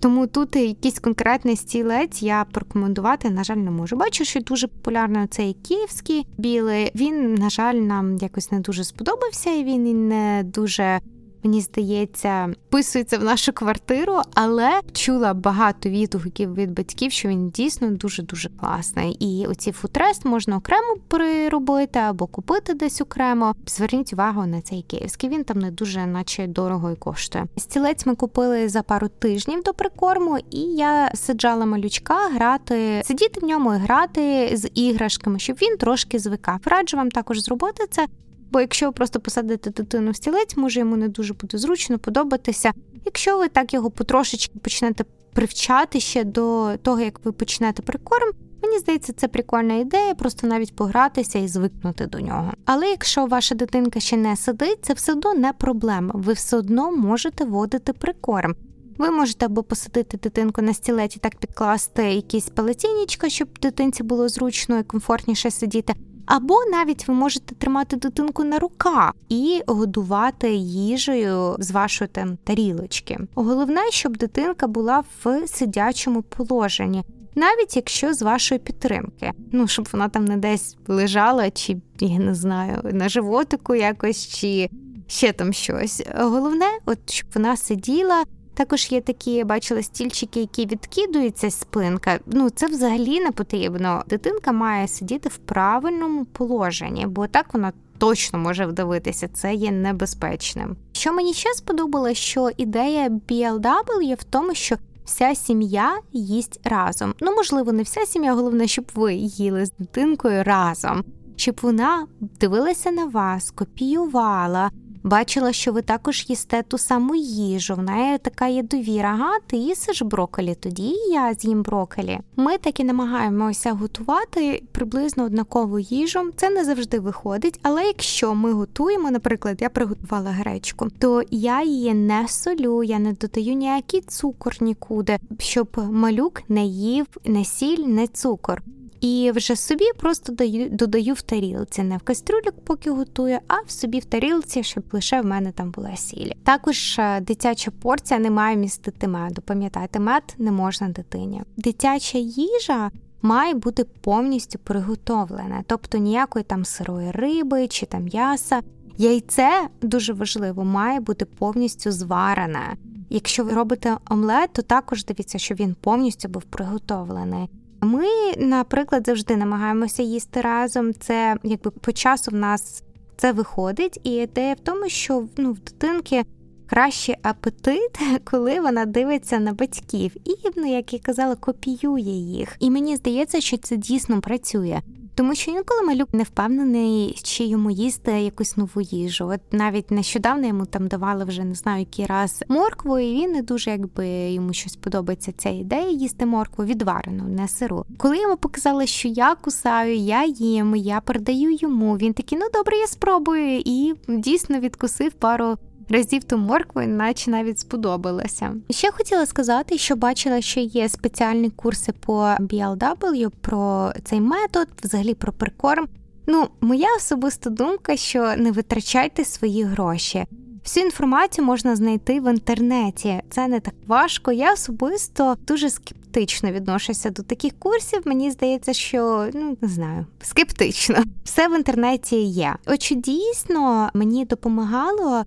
Тому 0.00 0.26
тут 0.26 0.56
якийсь 0.56 0.98
конкретний 0.98 1.56
стілець 1.56 2.22
я 2.22 2.46
порекомендувати, 2.52 3.30
на 3.30 3.44
жаль, 3.44 3.56
не 3.56 3.70
можу. 3.70 3.96
Бачу, 3.96 4.24
що 4.24 4.40
дуже 4.40 4.68
популярний 4.68 5.26
цей 5.26 5.54
київський 5.54 6.26
білий. 6.38 6.90
Він, 6.94 7.34
на 7.34 7.50
жаль, 7.50 7.74
нам 7.74 8.16
якось 8.16 8.52
не 8.52 8.60
дуже 8.60 8.84
сподобався, 8.84 9.50
і 9.50 9.64
він 9.64 10.08
не 10.08 10.42
дуже 10.44 11.00
мені 11.44 11.60
здається, 11.60 12.54
вписується 12.68 13.18
в 13.18 13.24
нашу 13.24 13.52
квартиру, 13.52 14.20
але 14.34 14.80
чула 14.92 15.34
багато 15.34 15.88
відгуків 15.88 16.54
від 16.54 16.70
батьків, 16.70 17.12
що 17.12 17.28
він 17.28 17.50
дійсно 17.50 17.90
дуже 17.90 18.22
дуже 18.22 18.48
класний. 18.48 19.12
І 19.12 19.46
оці 19.46 19.72
футрест 19.72 20.24
можна 20.24 20.56
окремо 20.56 20.96
приробити 21.08 21.98
або 21.98 22.26
купити 22.26 22.74
десь 22.74 23.00
окремо. 23.00 23.54
Зверніть 23.66 24.12
увагу 24.12 24.46
на 24.46 24.60
цей 24.60 24.82
київський. 24.82 25.30
Він 25.30 25.44
там 25.44 25.58
не 25.58 25.70
дуже, 25.70 26.06
наче 26.06 26.46
дорого 26.46 26.90
і 26.90 26.96
коштує. 26.96 27.46
Стілець 27.56 28.06
ми 28.06 28.14
купили 28.14 28.68
за 28.68 28.82
пару 28.82 29.08
тижнів 29.08 29.62
до 29.62 29.74
прикорму, 29.74 30.38
і 30.50 30.60
я 30.60 31.10
саджала 31.14 31.66
малючка 31.66 32.28
грати, 32.28 33.02
сидіти 33.04 33.40
в 33.40 33.44
ньому 33.44 33.74
і 33.74 33.78
грати 33.78 34.50
з 34.56 34.68
іграшками, 34.68 35.38
щоб 35.38 35.56
він 35.56 35.76
трошки 35.76 36.18
звикав. 36.18 36.60
Раджу 36.64 36.96
вам 36.96 37.10
також 37.10 37.40
зробити 37.40 37.84
це. 37.90 38.06
Бо 38.54 38.60
якщо 38.60 38.86
ви 38.86 38.92
просто 38.92 39.20
посадите 39.20 39.70
дитину 39.70 40.10
в 40.10 40.16
стілець, 40.16 40.56
може 40.56 40.80
йому 40.80 40.96
не 40.96 41.08
дуже 41.08 41.34
буде 41.34 41.58
зручно 41.58 41.98
подобатися. 41.98 42.72
Якщо 43.04 43.38
ви 43.38 43.48
так 43.48 43.74
його 43.74 43.90
потрошечки 43.90 44.58
почнете 44.58 45.04
привчати 45.32 46.00
ще 46.00 46.24
до 46.24 46.76
того, 46.82 47.00
як 47.00 47.24
ви 47.24 47.32
почнете 47.32 47.82
прикорм, 47.82 48.30
мені 48.62 48.78
здається, 48.78 49.12
це 49.12 49.28
прикольна 49.28 49.74
ідея, 49.74 50.14
просто 50.14 50.46
навіть 50.46 50.76
погратися 50.76 51.38
і 51.38 51.48
звикнути 51.48 52.06
до 52.06 52.20
нього. 52.20 52.52
Але 52.64 52.86
якщо 52.86 53.26
ваша 53.26 53.54
дитинка 53.54 54.00
ще 54.00 54.16
не 54.16 54.36
сидить, 54.36 54.78
це 54.82 54.92
все 54.92 55.12
одно 55.12 55.34
не 55.34 55.52
проблема. 55.52 56.12
Ви 56.14 56.32
все 56.32 56.56
одно 56.56 56.92
можете 56.92 57.44
водити 57.44 57.92
прикорм. 57.92 58.54
Ви 58.98 59.10
можете 59.10 59.46
або 59.46 59.62
посадити 59.62 60.16
дитинку 60.16 60.62
на 60.62 60.74
стілеті, 60.74 61.18
так 61.20 61.36
підкласти 61.36 62.02
якісь 62.02 62.48
палетінічка, 62.48 63.28
щоб 63.28 63.48
дитинці 63.62 64.02
було 64.02 64.28
зручно 64.28 64.78
і 64.78 64.82
комфортніше 64.82 65.50
сидіти. 65.50 65.94
Або 66.26 66.54
навіть 66.72 67.08
ви 67.08 67.14
можете 67.14 67.54
тримати 67.54 67.96
дитинку 67.96 68.44
на 68.44 68.58
руках 68.58 69.12
і 69.28 69.62
годувати 69.66 70.54
їжею 70.54 71.56
з 71.58 71.70
вашої 71.70 72.08
там 72.08 72.38
тарілочки. 72.44 73.18
Головне, 73.34 73.80
щоб 73.90 74.16
дитинка 74.16 74.66
була 74.66 75.04
в 75.24 75.46
сидячому 75.46 76.22
положенні. 76.22 77.04
Навіть 77.34 77.76
якщо 77.76 78.14
з 78.14 78.22
вашої 78.22 78.58
підтримки, 78.58 79.32
ну 79.52 79.68
щоб 79.68 79.88
вона 79.92 80.08
там 80.08 80.24
не 80.24 80.36
десь 80.36 80.76
лежала, 80.88 81.50
чи 81.50 81.76
я 82.00 82.18
не 82.18 82.34
знаю, 82.34 82.80
на 82.92 83.08
животику 83.08 83.74
якось, 83.74 84.26
чи 84.26 84.70
ще 85.06 85.32
там 85.32 85.52
щось. 85.52 86.02
Головне, 86.16 86.66
от 86.86 87.10
щоб 87.10 87.28
вона 87.34 87.56
сиділа 87.56 88.24
також 88.54 88.92
є 88.92 89.00
такі, 89.00 89.44
бачила 89.44 89.82
стільчики, 89.82 90.40
які 90.40 90.66
відкидуються 90.66 91.50
спинка. 91.50 92.18
Ну 92.26 92.50
це 92.50 92.66
взагалі 92.66 93.20
не 93.20 93.30
потрібно. 93.30 94.04
Дитинка 94.08 94.52
має 94.52 94.88
сидіти 94.88 95.28
в 95.28 95.36
правильному 95.36 96.24
положенні, 96.24 97.06
бо 97.06 97.26
так 97.26 97.54
вона. 97.54 97.72
Точно 97.98 98.38
може 98.38 98.66
вдавитися, 98.66 99.28
це 99.28 99.54
є 99.54 99.70
небезпечним. 99.70 100.76
Що 100.92 101.12
мені 101.12 101.34
ще 101.34 101.54
сподобалося, 101.54 102.14
що 102.14 102.50
ідея 102.56 103.08
BLW 103.08 104.14
в 104.14 104.24
тому, 104.24 104.54
що 104.54 104.76
вся 105.04 105.34
сім'я 105.34 105.98
їсть 106.12 106.60
разом. 106.64 107.14
Ну, 107.20 107.34
можливо, 107.34 107.72
не 107.72 107.82
вся 107.82 108.06
сім'я, 108.06 108.34
головне, 108.34 108.66
щоб 108.66 108.84
ви 108.94 109.14
їли 109.14 109.66
з 109.66 109.72
дитинкою 109.78 110.44
разом, 110.44 111.04
щоб 111.36 111.58
вона 111.62 112.06
дивилася 112.20 112.90
на 112.90 113.04
вас, 113.04 113.50
копіювала, 113.50 114.70
Бачила, 115.04 115.52
що 115.52 115.72
ви 115.72 115.82
також 115.82 116.24
їсте 116.28 116.62
ту 116.62 116.78
саму 116.78 117.14
їжу. 117.14 117.74
В 117.74 117.82
неї 117.82 118.18
така 118.18 118.46
є 118.46 118.62
довіра. 118.62 119.08
Ага, 119.08 119.32
ти 119.46 119.56
їсиш 119.56 120.02
брокколі, 120.02 120.54
тоді 120.54 120.88
і 120.88 121.12
я 121.12 121.34
з'їм 121.34 121.62
брокколі. 121.62 122.18
Ми 122.36 122.58
так 122.58 122.80
і 122.80 122.84
намагаємося 122.84 123.72
готувати 123.72 124.62
приблизно 124.72 125.24
однакову 125.24 125.78
їжу. 125.78 126.30
Це 126.36 126.50
не 126.50 126.64
завжди 126.64 127.00
виходить, 127.00 127.60
але 127.62 127.84
якщо 127.84 128.34
ми 128.34 128.52
готуємо, 128.52 129.10
наприклад, 129.10 129.62
я 129.62 129.68
приготувала 129.68 130.30
гречку, 130.30 130.88
то 130.98 131.22
я 131.30 131.62
її 131.62 131.94
не 131.94 132.28
солю, 132.28 132.82
я 132.82 132.98
не 132.98 133.12
додаю 133.12 133.54
ніякий 133.54 134.00
цукор 134.00 134.56
нікуди, 134.60 135.18
щоб 135.38 135.68
малюк 135.90 136.42
не 136.48 136.64
їв 136.66 137.06
не 137.24 137.44
сіль, 137.44 137.84
не 137.86 138.06
цукор. 138.06 138.62
І 139.04 139.30
вже 139.34 139.56
собі 139.56 139.84
просто 139.96 140.32
даю, 140.32 140.68
додаю 140.70 141.14
в 141.14 141.22
тарілці, 141.22 141.82
не 141.82 141.96
в 141.96 142.00
кастрюлю, 142.00 142.52
поки 142.64 142.90
готую, 142.90 143.38
а 143.48 143.60
в 143.66 143.70
собі 143.70 143.98
в 143.98 144.04
тарілці, 144.04 144.62
щоб 144.62 144.84
лише 144.92 145.20
в 145.20 145.24
мене 145.24 145.52
там 145.52 145.70
була 145.70 145.96
сіль. 145.96 146.30
Також 146.44 146.98
е, 146.98 147.20
дитяча 147.20 147.70
порція 147.70 148.20
не 148.20 148.30
має 148.30 148.56
містити 148.56 149.08
меду. 149.08 149.42
Пам'ятайте, 149.42 149.98
мед 149.98 150.22
не 150.38 150.52
можна 150.52 150.88
дитині. 150.88 151.42
Дитяча 151.56 152.18
їжа. 152.18 152.90
Має 153.22 153.54
бути 153.54 153.84
повністю 153.84 154.58
приготовлене, 154.58 155.64
тобто 155.66 155.98
ніякої 155.98 156.44
там 156.44 156.64
сирої 156.64 157.10
риби 157.10 157.68
чи 157.68 157.86
там 157.86 158.04
м'яса. 158.04 158.62
Яйце 158.98 159.68
дуже 159.82 160.12
важливо, 160.12 160.64
має 160.64 161.00
бути 161.00 161.24
повністю 161.24 161.92
зварене. 161.92 162.76
Якщо 163.10 163.44
ви 163.44 163.52
робите 163.52 163.96
омлет, 164.10 164.52
то 164.52 164.62
також 164.62 165.04
дивіться, 165.04 165.38
щоб 165.38 165.58
він 165.58 165.76
повністю 165.80 166.28
був 166.28 166.42
приготовлений. 166.42 167.48
Ми, 167.84 168.06
наприклад, 168.38 169.06
завжди 169.06 169.36
намагаємося 169.36 170.02
їсти 170.02 170.40
разом. 170.40 170.94
Це 170.94 171.36
якби 171.42 171.70
по 171.70 171.92
часу 171.92 172.30
в 172.30 172.34
нас 172.34 172.82
це 173.16 173.32
виходить, 173.32 174.00
і 174.04 174.10
ідея 174.10 174.54
в 174.54 174.60
тому, 174.60 174.88
що 174.88 175.24
ну, 175.36 175.52
в 175.52 175.58
дитинки 175.58 176.24
кращий 176.66 177.16
апетит, 177.22 177.98
коли 178.24 178.60
вона 178.60 178.84
дивиться 178.84 179.38
на 179.38 179.52
батьків, 179.52 180.16
і 180.24 180.34
ну, 180.56 180.72
як 180.72 180.92
я 180.92 180.98
казала, 180.98 181.34
копіює 181.34 182.00
їх. 182.00 182.56
І 182.60 182.70
мені 182.70 182.96
здається, 182.96 183.40
що 183.40 183.56
це 183.56 183.76
дійсно 183.76 184.20
працює. 184.20 184.80
Тому 185.14 185.34
що 185.34 185.50
інколи 185.50 185.82
малюк 185.82 186.08
не 186.12 186.22
впевнений, 186.22 187.18
чи 187.22 187.44
йому 187.44 187.70
їсти 187.70 188.12
якусь 188.12 188.56
нову 188.56 188.80
їжу. 188.80 189.26
От 189.26 189.40
навіть 189.52 189.90
нещодавно 189.90 190.46
йому 190.46 190.66
там 190.66 190.88
давали 190.88 191.24
вже 191.24 191.44
не 191.44 191.54
знаю 191.54 191.78
який 191.78 192.06
раз 192.06 192.44
моркву, 192.48 192.98
і 192.98 193.14
він 193.14 193.32
не 193.32 193.42
дуже 193.42 193.70
якби 193.70 194.08
йому 194.08 194.52
щось 194.52 194.76
подобається 194.76 195.32
ця 195.36 195.48
ідея 195.48 195.90
їсти 195.90 196.26
моркву 196.26 196.64
відварену, 196.64 197.24
не 197.24 197.48
сиру. 197.48 197.84
Коли 197.96 198.18
йому 198.18 198.36
показали, 198.36 198.86
що 198.86 199.08
я 199.08 199.34
кусаю, 199.34 199.96
я 199.96 200.24
їм, 200.24 200.76
я 200.76 201.00
передаю 201.00 201.56
йому. 201.60 201.96
Він 201.96 202.12
такий, 202.12 202.38
ну 202.38 202.46
добре, 202.54 202.76
я 202.76 202.86
спробую, 202.86 203.62
і 203.64 203.94
дійсно 204.08 204.60
відкусив 204.60 205.12
пару 205.12 205.56
разів 205.88 206.24
ту 206.24 206.38
моркву, 206.38 206.82
наче 206.82 207.30
навіть 207.30 207.58
сподобалася. 207.58 208.54
Ще 208.70 208.90
хотіла 208.90 209.26
сказати, 209.26 209.78
що 209.78 209.96
бачила, 209.96 210.40
що 210.40 210.60
є 210.60 210.88
спеціальні 210.88 211.50
курси 211.50 211.92
по 212.00 212.12
BLW 212.22 213.30
про 213.40 213.92
цей 214.04 214.20
метод, 214.20 214.68
взагалі 214.82 215.14
про 215.14 215.32
прикорм. 215.32 215.88
Ну, 216.26 216.48
моя 216.60 216.88
особиста 216.96 217.50
думка, 217.50 217.96
що 217.96 218.36
не 218.36 218.52
витрачайте 218.52 219.24
свої 219.24 219.62
гроші. 219.62 220.26
Всю 220.64 220.86
інформацію 220.86 221.44
можна 221.44 221.76
знайти 221.76 222.20
в 222.20 222.30
інтернеті. 222.30 223.20
Це 223.30 223.48
не 223.48 223.60
так 223.60 223.74
важко. 223.86 224.32
Я 224.32 224.52
особисто 224.52 225.36
дуже 225.46 225.70
скептично 225.70 226.52
відношуся 226.52 227.10
до 227.10 227.22
таких 227.22 227.52
курсів. 227.58 228.02
Мені 228.04 228.30
здається, 228.30 228.72
що 228.72 229.28
ну 229.34 229.56
не 229.60 229.68
знаю, 229.68 230.06
скептично. 230.20 230.96
Все 231.24 231.48
в 231.48 231.56
інтернеті 231.56 232.16
є. 232.16 232.54
Очі 232.66 232.94
дійсно 232.94 233.90
мені 233.94 234.24
допомагало 234.24 235.24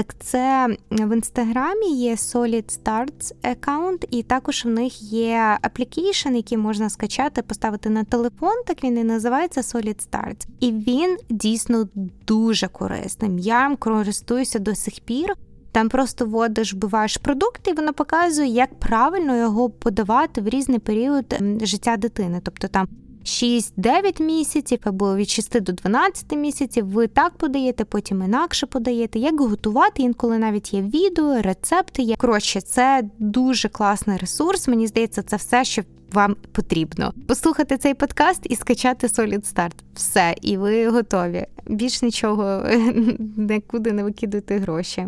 так 0.00 0.14
це 0.18 0.76
в 0.90 1.14
інстаграмі 1.14 1.86
є 1.86 2.14
Solid 2.14 2.78
Starts 2.78 3.32
аккаунт, 3.42 4.04
і 4.10 4.22
також 4.22 4.64
в 4.64 4.68
них 4.68 5.02
є 5.02 5.58
application, 5.62 6.34
який 6.34 6.58
можна 6.58 6.90
скачати, 6.90 7.42
поставити 7.42 7.90
на 7.90 8.04
телефон. 8.04 8.52
Так 8.66 8.84
він 8.84 8.98
і 8.98 9.04
називається 9.04 9.60
Solid 9.60 10.08
Starts. 10.10 10.46
І 10.60 10.72
він 10.72 11.16
дійсно 11.30 11.88
дуже 12.26 12.68
корисним. 12.68 13.38
Я 13.38 13.76
користуюся 13.78 14.58
до 14.58 14.74
сих 14.74 15.00
пір. 15.00 15.34
Там 15.72 15.88
просто 15.88 16.26
вводиш, 16.26 16.74
вбиваєш 16.74 17.16
продукт, 17.16 17.68
і 17.68 17.72
воно 17.72 17.92
показує, 17.92 18.48
як 18.48 18.78
правильно 18.78 19.36
його 19.36 19.70
подавати 19.70 20.40
в 20.40 20.48
різний 20.48 20.78
період 20.78 21.34
життя 21.62 21.96
дитини. 21.96 22.40
Тобто 22.44 22.68
там 22.68 22.88
6-9 23.24 24.22
місяців 24.22 24.78
або 24.84 25.16
від 25.16 25.28
6 25.28 25.60
до 25.60 25.72
12 25.72 26.36
місяців. 26.36 26.86
Ви 26.86 27.06
так 27.06 27.36
подаєте, 27.36 27.84
потім 27.84 28.22
інакше 28.22 28.66
подаєте. 28.66 29.18
Як 29.18 29.40
готувати? 29.40 30.02
Інколи 30.02 30.38
навіть 30.38 30.74
є 30.74 30.82
відео, 30.82 31.42
рецепти 31.42 32.02
є. 32.02 32.16
Коротше, 32.16 32.60
це 32.60 33.02
дуже 33.18 33.68
класний 33.68 34.16
ресурс. 34.16 34.68
Мені 34.68 34.86
здається, 34.86 35.22
це 35.22 35.36
все, 35.36 35.64
що 35.64 35.82
вам 36.12 36.36
потрібно. 36.52 37.14
Послухати 37.28 37.76
цей 37.76 37.94
подкаст 37.94 38.46
і 38.48 38.56
скачати 38.56 39.06
Solid 39.06 39.54
Start. 39.54 39.72
Все, 39.94 40.34
і 40.42 40.56
ви 40.56 40.88
готові. 40.88 41.46
Більш 41.66 42.02
нічого 42.02 42.62
нікуди 43.36 43.92
не 43.92 44.04
викидати 44.04 44.58
гроші. 44.58 45.06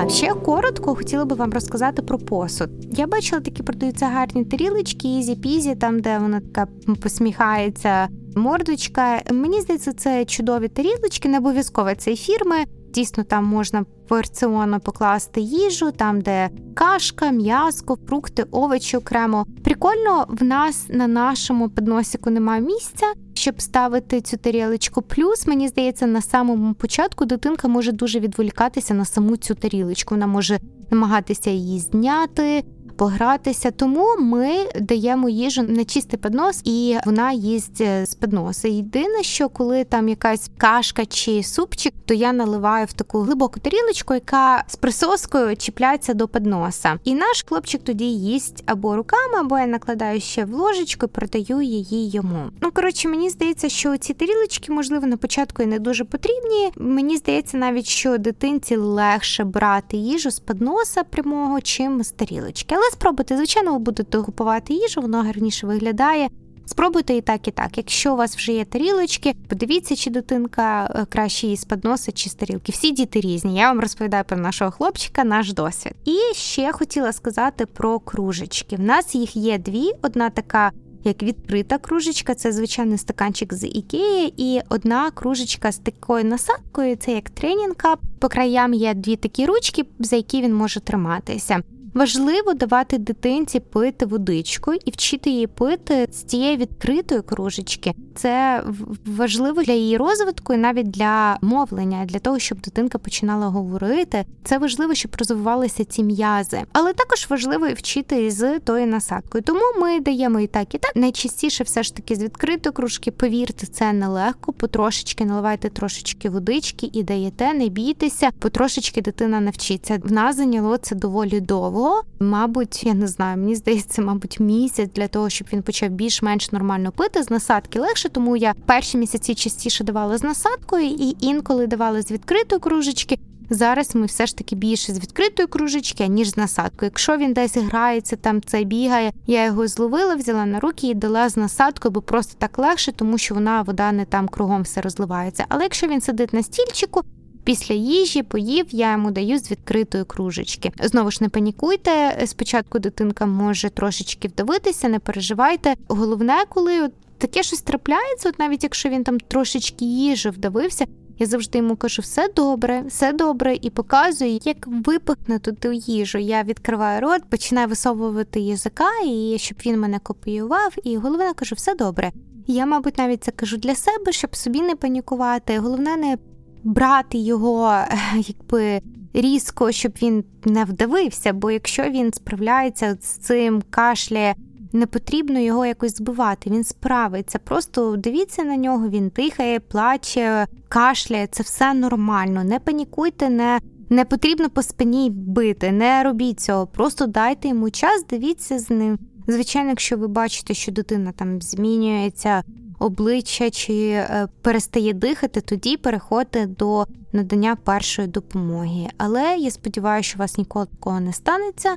А 0.00 0.08
ще 0.08 0.34
коротко 0.34 0.94
хотіла 0.94 1.24
би 1.24 1.36
вам 1.36 1.52
розказати 1.52 2.02
про 2.02 2.18
посуд. 2.18 2.70
Я 2.98 3.06
бачила, 3.06 3.40
такі 3.40 3.62
продаються 3.62 4.06
гарні 4.06 4.44
тарілочки, 4.44 5.08
ezpz, 5.08 5.74
там 5.74 6.00
де 6.00 6.18
вона 6.18 6.40
така 6.40 6.66
посміхається 7.02 8.08
мордочка. 8.36 9.22
Мені 9.32 9.60
здається, 9.60 9.92
це 9.92 10.24
чудові 10.24 10.68
тарілочки, 10.68 11.28
не 11.28 11.38
обов'язково 11.38 11.94
цієї 11.94 12.16
фірми. 12.16 12.56
Дійсно, 12.98 13.24
там 13.24 13.44
можна 13.44 13.84
порціонно 14.08 14.80
покласти 14.80 15.40
їжу, 15.40 15.90
там 15.92 16.20
де 16.20 16.50
кашка, 16.74 17.30
м'ясько, 17.30 17.98
фрукти, 18.06 18.44
овочі 18.50 18.96
окремо. 18.96 19.46
Прикольно, 19.64 20.26
в 20.28 20.44
нас 20.44 20.86
на 20.88 21.06
нашому 21.06 21.68
підносику 21.68 22.30
немає 22.30 22.62
місця, 22.62 23.06
щоб 23.34 23.60
ставити 23.60 24.20
цю 24.20 24.36
тарілочку. 24.36 25.02
Плюс 25.02 25.46
мені 25.46 25.68
здається, 25.68 26.06
на 26.06 26.22
самому 26.22 26.74
початку 26.74 27.24
дитинка 27.24 27.68
може 27.68 27.92
дуже 27.92 28.20
відволікатися 28.20 28.94
на 28.94 29.04
саму 29.04 29.36
цю 29.36 29.54
тарілочку. 29.54 30.14
Вона 30.14 30.26
може 30.26 30.58
намагатися 30.90 31.50
її 31.50 31.80
зняти 31.80 32.64
погратися. 32.98 33.70
Тому 33.70 34.16
ми 34.18 34.50
даємо 34.80 35.28
їжу 35.28 35.62
на 35.62 35.84
чистий 35.84 36.18
піднос, 36.18 36.60
і 36.64 36.96
вона 37.06 37.32
їсть 37.32 37.80
е, 37.80 38.06
з 38.06 38.14
підноса. 38.14 38.68
Єдине, 38.68 39.22
що 39.22 39.48
коли 39.48 39.84
там 39.84 40.08
якась 40.08 40.50
кашка 40.58 41.06
чи 41.06 41.42
супчик, 41.42 41.94
то 42.04 42.14
я 42.14 42.32
наливаю 42.32 42.86
в 42.86 42.92
таку 42.92 43.20
глибоку 43.20 43.60
тарілочку, 43.60 44.14
яка 44.14 44.64
з 44.66 44.76
присоскою 44.76 45.56
чіпляється 45.56 46.14
до 46.14 46.28
підноса. 46.28 46.98
І 47.04 47.14
наш 47.14 47.44
хлопчик 47.48 47.82
тоді 47.84 48.04
їсть 48.04 48.62
або 48.66 48.96
руками, 48.96 49.38
або 49.40 49.58
я 49.58 49.66
накладаю 49.66 50.20
ще 50.20 50.44
в 50.44 50.52
ложечку 50.52 51.06
і 51.06 51.08
продаю 51.08 51.62
її 51.62 52.10
йому. 52.10 52.50
Ну 52.60 52.70
коротше, 52.70 53.08
мені 53.08 53.30
здається, 53.30 53.68
що 53.68 53.96
ці 53.96 54.14
тарілочки, 54.14 54.72
можливо, 54.72 55.06
на 55.06 55.16
початку 55.16 55.62
і 55.62 55.66
не 55.66 55.78
дуже 55.78 56.04
потрібні. 56.04 56.70
Мені 56.76 57.16
здається, 57.16 57.56
навіть 57.56 57.86
що 57.86 58.18
дитинці 58.18 58.76
легше 58.76 59.44
брати 59.44 59.96
їжу 59.96 60.30
з 60.30 60.38
підноса 60.38 61.04
прямого, 61.04 61.60
чим 61.60 62.04
з 62.04 62.10
тарілочки. 62.10 62.74
Але 62.74 62.87
спробуйте, 62.92 63.36
звичайно, 63.36 63.72
ви 63.72 63.78
будете 63.78 64.18
купувати 64.18 64.74
їжу, 64.74 65.00
воно 65.00 65.22
гарніше 65.22 65.66
виглядає. 65.66 66.28
Спробуйте 66.68 67.14
і 67.14 67.20
так, 67.20 67.48
і 67.48 67.50
так. 67.50 67.78
Якщо 67.78 68.12
у 68.12 68.16
вас 68.16 68.36
вже 68.36 68.52
є 68.52 68.64
тарілочки, 68.64 69.34
подивіться, 69.48 69.96
чи 69.96 70.10
дитинка 70.10 70.92
е, 70.94 71.06
краще 71.08 71.46
їсть 71.46 71.68
з 71.96 72.12
чи 72.12 72.30
з 72.30 72.34
тарілки. 72.34 72.72
Всі 72.72 72.90
діти 72.90 73.20
різні. 73.20 73.56
Я 73.56 73.68
вам 73.68 73.80
розповідаю 73.80 74.24
про 74.24 74.36
нашого 74.36 74.70
хлопчика, 74.70 75.24
наш 75.24 75.52
досвід. 75.52 75.92
І 76.04 76.18
ще 76.34 76.72
хотіла 76.72 77.12
сказати 77.12 77.66
про 77.66 77.98
кружечки. 77.98 78.76
В 78.76 78.80
нас 78.80 79.14
їх 79.14 79.36
є 79.36 79.58
дві: 79.58 79.92
одна 80.02 80.30
така. 80.30 80.70
Як 81.04 81.22
відкрита 81.22 81.78
кружечка, 81.78 82.34
це 82.34 82.52
звичайний 82.52 82.98
стаканчик 82.98 83.54
з 83.54 83.66
Ікеї, 83.66 84.34
і 84.36 84.60
одна 84.68 85.10
кружечка 85.10 85.72
з 85.72 85.78
такою 85.78 86.24
насадкою, 86.24 86.96
це 86.96 87.12
як 87.12 87.30
тренінг 87.30 87.74
кап. 87.74 88.00
По 88.18 88.28
краям 88.28 88.74
є 88.74 88.94
дві 88.94 89.16
такі 89.16 89.46
ручки, 89.46 89.84
за 89.98 90.16
які 90.16 90.42
він 90.42 90.54
може 90.54 90.80
триматися. 90.80 91.62
Важливо 91.94 92.54
давати 92.54 92.98
дитинці 92.98 93.60
пити 93.60 94.06
водичку 94.06 94.72
і 94.72 94.90
вчити 94.90 95.30
її 95.30 95.46
пити 95.46 96.08
з 96.12 96.22
цієї 96.22 96.56
відкритої 96.56 97.22
кружечки. 97.22 97.94
Це 98.14 98.64
важливо 99.06 99.62
для 99.62 99.72
її 99.72 99.96
розвитку 99.96 100.54
і 100.54 100.56
навіть 100.56 100.90
для 100.90 101.38
мовлення, 101.42 102.04
для 102.04 102.18
того, 102.18 102.38
щоб 102.38 102.60
дитинка 102.60 102.98
починала 102.98 103.46
говорити. 103.46 104.24
Це 104.44 104.58
важливо, 104.58 104.94
щоб 104.94 105.14
розвивалися 105.18 105.84
ці 105.84 106.02
м'язи, 106.02 106.62
але 106.72 106.92
також 106.92 107.26
важливо 107.30 107.66
і 107.66 107.74
вчити 107.74 108.30
з 108.30 108.58
тою 108.58 108.86
насадкою. 108.86 109.44
Тому 109.44 109.60
ми 109.80 110.00
даємо 110.00 110.40
і 110.40 110.46
так, 110.46 110.74
і 110.74 110.78
так. 110.78 110.96
Найчастіше 110.96 111.64
все 111.64 111.82
ж 111.82 111.96
таки 111.96 112.16
з 112.16 112.22
відкритої 112.22 112.72
кружки. 112.72 113.10
Повірте, 113.10 113.66
це 113.66 113.92
нелегко. 113.92 114.52
Потрошечки 114.52 115.24
наливайте 115.24 115.68
трошечки 115.68 116.30
водички 116.30 116.90
і 116.92 117.02
даєте, 117.02 117.54
не 117.54 117.68
бійтеся, 117.68 118.30
потрошечки 118.38 119.02
дитина 119.02 119.40
навчиться. 119.40 120.00
В 120.04 120.12
нас 120.12 120.36
зайняло 120.36 120.76
це 120.76 120.94
доволі 120.94 121.40
довго 121.40 121.77
мабуть, 122.20 122.84
я 122.84 122.94
не 122.94 123.06
знаю, 123.06 123.36
мені 123.38 123.54
здається, 123.54 124.02
мабуть, 124.02 124.40
місяць 124.40 124.90
для 124.94 125.08
того, 125.08 125.28
щоб 125.28 125.48
він 125.52 125.62
почав 125.62 125.90
більш-менш 125.90 126.52
нормально 126.52 126.92
пити 126.92 127.22
з 127.22 127.30
насадки 127.30 127.80
легше, 127.80 128.08
тому 128.08 128.36
я 128.36 128.54
перші 128.66 128.98
місяці 128.98 129.34
частіше 129.34 129.84
давала 129.84 130.18
з 130.18 130.22
насадкою 130.22 130.86
і 130.86 131.16
інколи 131.20 131.66
давала 131.66 132.02
з 132.02 132.10
відкритої 132.10 132.60
кружечки. 132.60 133.18
Зараз 133.50 133.94
ми 133.94 134.06
все 134.06 134.26
ж 134.26 134.36
таки 134.36 134.56
більше 134.56 134.92
з 134.92 134.98
відкритої 134.98 135.46
кружечки, 135.46 136.08
ніж 136.08 136.30
з 136.30 136.36
насадкою. 136.36 136.90
Якщо 136.92 137.16
він 137.16 137.32
десь 137.32 137.56
грається, 137.56 138.16
там 138.16 138.42
це 138.42 138.64
бігає, 138.64 139.12
я 139.26 139.44
його 139.44 139.68
зловила, 139.68 140.14
взяла 140.14 140.46
на 140.46 140.60
руки 140.60 140.86
і 140.86 140.94
дала 140.94 141.28
з 141.28 141.36
насадкою, 141.36 141.92
бо 141.92 142.02
просто 142.02 142.34
так 142.38 142.58
легше, 142.58 142.92
тому 142.92 143.18
що 143.18 143.34
вона 143.34 143.62
вода 143.62 143.92
не 143.92 144.04
там 144.04 144.28
кругом 144.28 144.62
все 144.62 144.80
розливається. 144.80 145.44
Але 145.48 145.62
якщо 145.62 145.86
він 145.86 146.00
сидить 146.00 146.32
на 146.32 146.42
стільчику, 146.42 147.02
Після 147.48 147.74
їжі 147.74 148.22
поїв, 148.22 148.66
я 148.70 148.92
йому 148.92 149.10
даю 149.10 149.38
з 149.38 149.50
відкритої 149.50 150.04
кружечки. 150.04 150.72
Знову 150.80 151.10
ж 151.10 151.18
не 151.20 151.28
панікуйте. 151.28 152.22
Спочатку 152.26 152.78
дитинка 152.78 153.26
може 153.26 153.70
трошечки 153.70 154.28
вдавитися, 154.28 154.88
не 154.88 154.98
переживайте. 154.98 155.74
Головне, 155.88 156.34
коли 156.48 156.90
таке 157.18 157.42
щось 157.42 157.62
трапляється, 157.62 158.28
от 158.28 158.38
навіть 158.38 158.62
якщо 158.62 158.88
він 158.88 159.04
там 159.04 159.20
трошечки 159.20 159.84
їжі 159.84 160.30
вдавився. 160.30 160.86
Я 161.18 161.26
завжди 161.26 161.58
йому 161.58 161.76
кажу, 161.76 162.02
все 162.02 162.28
добре, 162.36 162.82
все 162.88 163.12
добре, 163.12 163.56
і 163.62 163.70
показую, 163.70 164.40
як 164.44 164.66
випихнути 164.66 165.52
ту 165.52 165.72
їжу. 165.72 166.18
Я 166.18 166.42
відкриваю 166.42 167.00
рот, 167.00 167.22
починаю 167.30 167.68
висовувати 167.68 168.40
язика, 168.40 168.90
і 169.06 169.36
щоб 169.38 169.58
він 169.66 169.80
мене 169.80 169.98
копіював. 169.98 170.74
І 170.84 170.96
головне 170.96 171.32
кажу, 171.34 171.54
все 171.54 171.74
добре. 171.74 172.12
Я, 172.46 172.66
мабуть, 172.66 172.98
навіть 172.98 173.24
це 173.24 173.30
кажу 173.30 173.56
для 173.56 173.74
себе, 173.74 174.12
щоб 174.12 174.36
собі 174.36 174.60
не 174.60 174.76
панікувати. 174.76 175.58
Головне 175.58 175.96
не 175.96 176.18
брати 176.64 177.18
його 177.18 177.78
якби 178.14 178.80
різко, 179.12 179.72
щоб 179.72 179.92
він 180.02 180.24
не 180.44 180.64
вдавився, 180.64 181.32
бо 181.32 181.50
якщо 181.50 181.82
він 181.82 182.12
справляється 182.12 182.98
з 183.00 183.06
цим 183.06 183.62
кашляє, 183.70 184.34
не 184.72 184.86
потрібно 184.86 185.38
його 185.38 185.66
якось 185.66 185.96
збивати. 185.96 186.50
Він 186.50 186.64
справиться. 186.64 187.38
Просто 187.38 187.96
дивіться 187.96 188.44
на 188.44 188.56
нього, 188.56 188.88
він 188.88 189.12
дихає, 189.16 189.60
плаче, 189.60 190.46
кашляє. 190.68 191.26
Це 191.26 191.42
все 191.42 191.74
нормально. 191.74 192.44
Не 192.44 192.58
панікуйте, 192.58 193.28
не 193.30 193.60
не 193.90 194.04
потрібно 194.04 194.50
по 194.50 194.62
спині 194.62 195.10
бити, 195.10 195.72
не 195.72 196.02
робіть 196.02 196.40
цього. 196.40 196.66
Просто 196.66 197.06
дайте 197.06 197.48
йому 197.48 197.70
час, 197.70 198.04
дивіться 198.10 198.58
з 198.58 198.70
ним. 198.70 198.98
Звичайно, 199.26 199.68
якщо 199.68 199.96
ви 199.96 200.08
бачите, 200.08 200.54
що 200.54 200.72
дитина 200.72 201.12
там 201.12 201.42
змінюється 201.42 202.42
обличчя 202.78 203.50
чи 203.50 203.88
е, 203.88 204.28
перестає 204.42 204.92
дихати, 204.92 205.40
тоді 205.40 205.76
переходьте 205.76 206.46
до 206.46 206.86
надання 207.12 207.56
першої 207.56 208.08
допомоги. 208.08 208.88
Але 208.98 209.36
я 209.36 209.50
сподіваюся, 209.50 210.08
що 210.08 210.18
у 210.18 210.20
вас 210.20 210.38
ніколи 210.38 210.66
такого 210.66 211.00
не 211.00 211.12
станеться. 211.12 211.76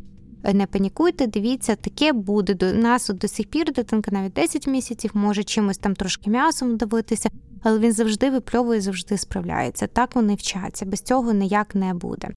Не 0.54 0.66
панікуйте, 0.66 1.28
дивіться, 1.28 1.76
таке 1.76 2.14
буде 2.14 2.54
до 2.54 2.74
нас 2.74 3.10
до 3.10 3.28
сих 3.28 3.48
пір. 3.48 3.74
Дитинка 3.74 4.12
навіть 4.12 4.34
10 4.34 4.68
місяців 4.68 5.12
може 5.14 5.44
чимось 5.44 5.78
там 5.78 5.96
трошки 5.96 6.30
м'ясом 6.30 6.78
давитися, 6.78 7.30
але 7.64 7.80
він 7.80 7.92
завжди 7.92 8.30
випльовує, 8.30 8.82
завжди 8.82 9.18
справляється. 9.18 9.88
Так 9.88 10.16
вони 10.16 10.36
вчаться. 10.36 10.86
Без 10.86 11.02
цього 11.02 11.34
ніяк 11.34 11.76
не 11.76 11.94
буде. 11.94 12.28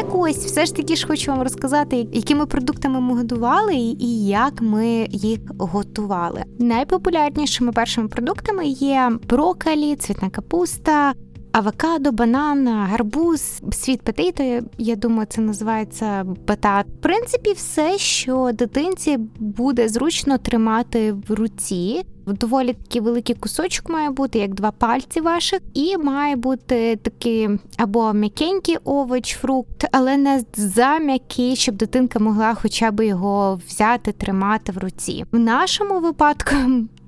Так 0.00 0.14
ось, 0.14 0.36
все 0.36 0.66
ж 0.66 0.74
таки 0.74 0.96
ж 0.96 1.06
хочу 1.06 1.30
вам 1.30 1.42
розказати, 1.42 2.06
якими 2.12 2.46
продуктами 2.46 3.00
ми 3.00 3.14
годували 3.14 3.74
і 3.74 4.26
як 4.26 4.60
ми 4.60 5.06
їх 5.10 5.38
готували. 5.58 6.44
Найпопулярнішими 6.58 7.72
першими 7.72 8.08
продуктами 8.08 8.66
є 8.66 9.10
брокколі, 9.28 9.96
цвітна 9.96 10.30
капуста. 10.30 11.12
Авокадо, 11.52 12.12
банан, 12.12 12.68
гарбуз, 12.68 13.62
світ 13.72 14.02
петейто, 14.02 14.60
я 14.78 14.96
думаю, 14.96 15.26
це 15.30 15.40
називається 15.40 16.26
батат. 16.48 16.86
В 16.86 17.02
принципі, 17.02 17.52
все, 17.52 17.98
що 17.98 18.50
дитинці 18.54 19.18
буде 19.38 19.88
зручно 19.88 20.38
тримати 20.38 21.12
в 21.12 21.34
руці. 21.34 22.02
Доволі 22.26 22.72
такий 22.72 23.00
великий 23.00 23.34
кусочок 23.34 23.88
має 23.88 24.10
бути, 24.10 24.38
як 24.38 24.54
два 24.54 24.70
пальці 24.70 25.20
ваших, 25.20 25.60
і 25.74 25.96
має 25.96 26.36
бути 26.36 26.96
такий 26.96 27.48
або 27.76 28.12
м'якенький 28.12 28.76
овоч, 28.84 29.36
фрукт, 29.36 29.84
але 29.92 30.16
не 30.16 30.44
за 30.54 30.98
м'який, 30.98 31.56
щоб 31.56 31.74
дитинка 31.74 32.18
могла 32.18 32.54
хоча 32.54 32.90
б 32.90 33.06
його 33.06 33.60
взяти, 33.68 34.12
тримати 34.12 34.72
в 34.72 34.78
руці. 34.78 35.24
В 35.32 35.38
нашому 35.38 36.00
випадку 36.00 36.56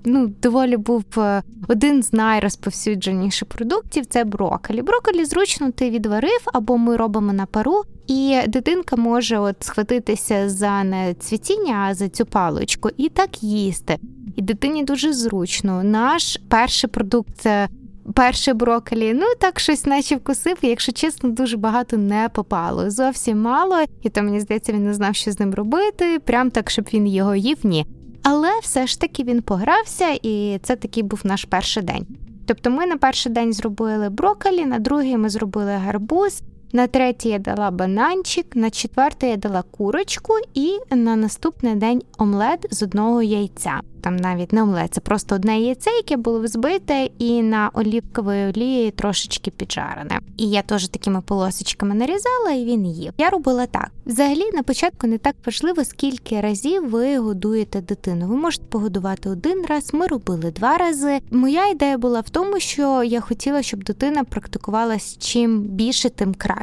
ну 0.05 0.27
доволі 0.43 0.77
був 0.77 1.05
е, 1.17 1.43
один 1.69 2.03
з 2.03 2.13
найрозповсюдженіших 2.13 3.49
продуктів 3.49 4.07
це 4.07 4.25
брокколі. 4.25 4.83
Брокколі 4.83 5.25
зручно 5.25 5.71
ти 5.71 5.91
відварив, 5.91 6.41
або 6.53 6.79
ми 6.79 6.97
робимо 6.97 7.33
на 7.33 7.47
пару, 7.47 7.83
і 8.07 8.41
дитинка 8.49 8.97
може 8.97 9.39
от 9.39 9.57
схватитися 9.61 10.49
за 10.49 10.85
не 10.85 11.15
цвітіння, 11.15 11.87
а 11.89 11.95
за 11.95 12.09
цю 12.09 12.27
паличку, 12.27 12.89
і 12.97 13.09
так 13.09 13.43
їсти. 13.43 13.99
І 14.37 14.43
дитині 14.43 14.85
дуже 14.85 15.13
зручно. 15.13 15.83
Наш 15.85 16.41
перший 16.49 16.91
продукт 16.91 17.31
це 17.39 17.69
перший 18.15 18.55
брокколі, 18.55 19.15
ну 19.15 19.27
так 19.41 19.61
щось 19.61 19.87
наче 19.87 20.17
вкусив, 20.17 20.57
і 20.63 20.69
якщо 20.69 20.93
чесно, 20.93 21.31
дуже 21.31 21.57
багато 21.57 21.97
не 21.97 22.29
попало. 22.33 22.91
Зовсім 22.91 23.41
мало, 23.41 23.77
і 24.03 24.09
то 24.09 24.23
мені 24.23 24.41
здається, 24.41 24.73
він 24.73 24.85
не 24.85 24.95
знав, 24.95 25.15
що 25.15 25.33
з 25.33 25.41
ним 25.41 25.55
робити. 25.55 26.19
Прям 26.19 26.51
так, 26.51 26.71
щоб 26.71 26.89
він 26.95 27.07
його 27.07 27.35
їв, 27.35 27.59
ні. 27.63 27.87
Але 28.23 28.51
все 28.63 28.87
ж 28.87 29.01
таки 29.01 29.25
він 29.25 29.43
погрався, 29.43 30.19
і 30.23 30.59
це 30.63 30.77
такий 30.77 31.03
був 31.03 31.21
наш 31.25 31.45
перший 31.45 31.83
день. 31.83 32.07
Тобто 32.47 32.71
ми 32.71 32.87
на 32.87 32.97
перший 32.97 33.33
день 33.33 33.53
зробили 33.53 34.09
брокколі, 34.11 34.65
на 34.65 34.79
другий 34.79 35.17
ми 35.17 35.29
зробили 35.29 35.73
гарбуз, 35.73 36.43
на 36.73 36.87
третій 36.87 37.29
я 37.29 37.39
дала 37.39 37.71
бананчик, 37.71 38.57
на 38.57 38.71
четвертий 38.71 39.31
я 39.31 39.37
дала 39.37 39.63
курочку, 39.63 40.35
і 40.55 40.79
на 40.91 41.17
наступний 41.17 41.75
день 41.75 42.03
омлет 42.19 42.67
з 42.71 42.83
одного 42.83 43.23
яйця. 43.23 43.81
Там 44.01 44.17
навіть 44.17 44.53
не 44.53 44.63
омлет, 44.63 44.95
це 44.95 45.01
просто 45.01 45.35
одне 45.35 45.61
яйце, 45.61 45.91
яке 45.91 46.17
було 46.17 46.41
взбите, 46.41 47.09
і 47.19 47.43
на 47.43 47.71
олівковій 47.75 48.53
олії 48.57 48.91
трошечки 48.91 49.51
піджарене. 49.51 50.21
І 50.37 50.51
я 50.51 50.63
теж 50.63 50.89
такими 50.89 51.21
полосочками 51.21 51.95
нарізала, 51.95 52.51
і 52.51 52.65
він 52.65 52.87
їв. 52.87 53.13
Я 53.19 53.31
робила 53.31 53.67
так. 53.67 53.91
Взагалі, 54.07 54.43
на 54.55 54.63
початку 54.63 55.07
не 55.07 55.19
так 55.19 55.35
важливо, 55.47 55.85
скільки 55.85 56.41
разів 56.41 56.91
ви 56.91 57.19
годуєте 57.19 57.81
дитину. 57.81 58.27
Ви 58.27 58.37
можете 58.37 58.65
погодувати 58.65 59.31
один 59.31 59.65
раз. 59.69 59.95
Ми 59.95 60.07
робили 60.07 60.51
два 60.51 60.77
рази. 60.77 61.21
Моя 61.31 61.69
ідея 61.69 61.99
була 61.99 62.21
в 62.21 62.31
тому, 62.31 62.61
що 62.61 63.03
я 63.03 63.21
хотіла, 63.21 63.63
щоб 63.63 63.85
дитина 63.85 64.25
практикувалась 64.25 65.19
чим 65.19 65.61
більше, 65.61 66.11
тим 66.11 66.35
краще. 66.35 66.62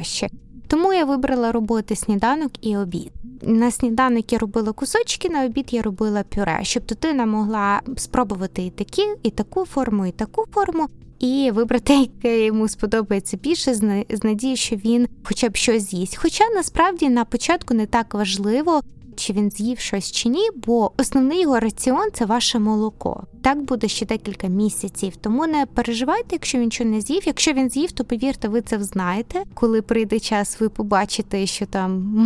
Тому 0.67 0.93
я 0.93 1.05
вибрала 1.05 1.51
робити 1.51 1.95
сніданок 1.95 2.51
і 2.61 2.77
обід. 2.77 3.11
На 3.41 3.71
сніданок 3.71 4.33
я 4.33 4.39
робила 4.39 4.71
кусочки, 4.71 5.29
на 5.29 5.45
обід 5.45 5.65
я 5.71 5.81
робила 5.81 6.23
пюре, 6.23 6.59
щоб 6.63 6.85
дитина 6.85 7.25
могла 7.25 7.81
спробувати 7.97 8.63
і 8.63 8.69
такі, 8.69 9.01
і 9.23 9.29
таку 9.29 9.65
форму, 9.65 10.05
і 10.05 10.11
таку 10.11 10.45
форму, 10.53 10.87
і 11.19 11.51
вибрати, 11.53 11.93
яке 11.93 12.45
йому 12.45 12.67
сподобається 12.67 13.37
більше, 13.37 13.73
з 14.09 14.23
надії, 14.23 14.55
що 14.55 14.75
він 14.75 15.07
хоча 15.23 15.49
б 15.49 15.55
щось 15.55 15.89
з'їсть. 15.89 16.17
Хоча 16.17 16.43
насправді 16.55 17.09
на 17.09 17.25
початку 17.25 17.73
не 17.73 17.85
так 17.85 18.13
важливо 18.13 18.81
чи 19.19 19.33
він 19.33 19.51
з'їв 19.51 19.79
щось 19.79 20.11
чи 20.11 20.29
ні, 20.29 20.49
бо 20.55 20.91
основний 20.97 21.41
його 21.41 21.59
раціон 21.59 22.09
це 22.13 22.25
ваше 22.25 22.59
молоко. 22.59 23.23
Так 23.41 23.61
буде 23.61 23.87
ще 23.87 24.05
декілька 24.05 24.47
місяців. 24.47 25.15
Тому 25.15 25.47
не 25.47 25.65
переживайте, 25.65 26.27
якщо 26.31 26.57
він 26.57 26.65
нічого 26.65 26.89
не 26.89 27.01
з'їв. 27.01 27.21
Якщо 27.25 27.53
він 27.53 27.69
з'їв, 27.69 27.91
то 27.91 28.03
повірте, 28.05 28.47
ви 28.47 28.61
це 28.61 28.77
взнаєте. 28.77 29.43
Коли 29.53 29.81
прийде 29.81 30.19
час, 30.19 30.59
ви 30.59 30.69
побачите, 30.69 31.45
що 31.45 31.65
там 31.65 32.19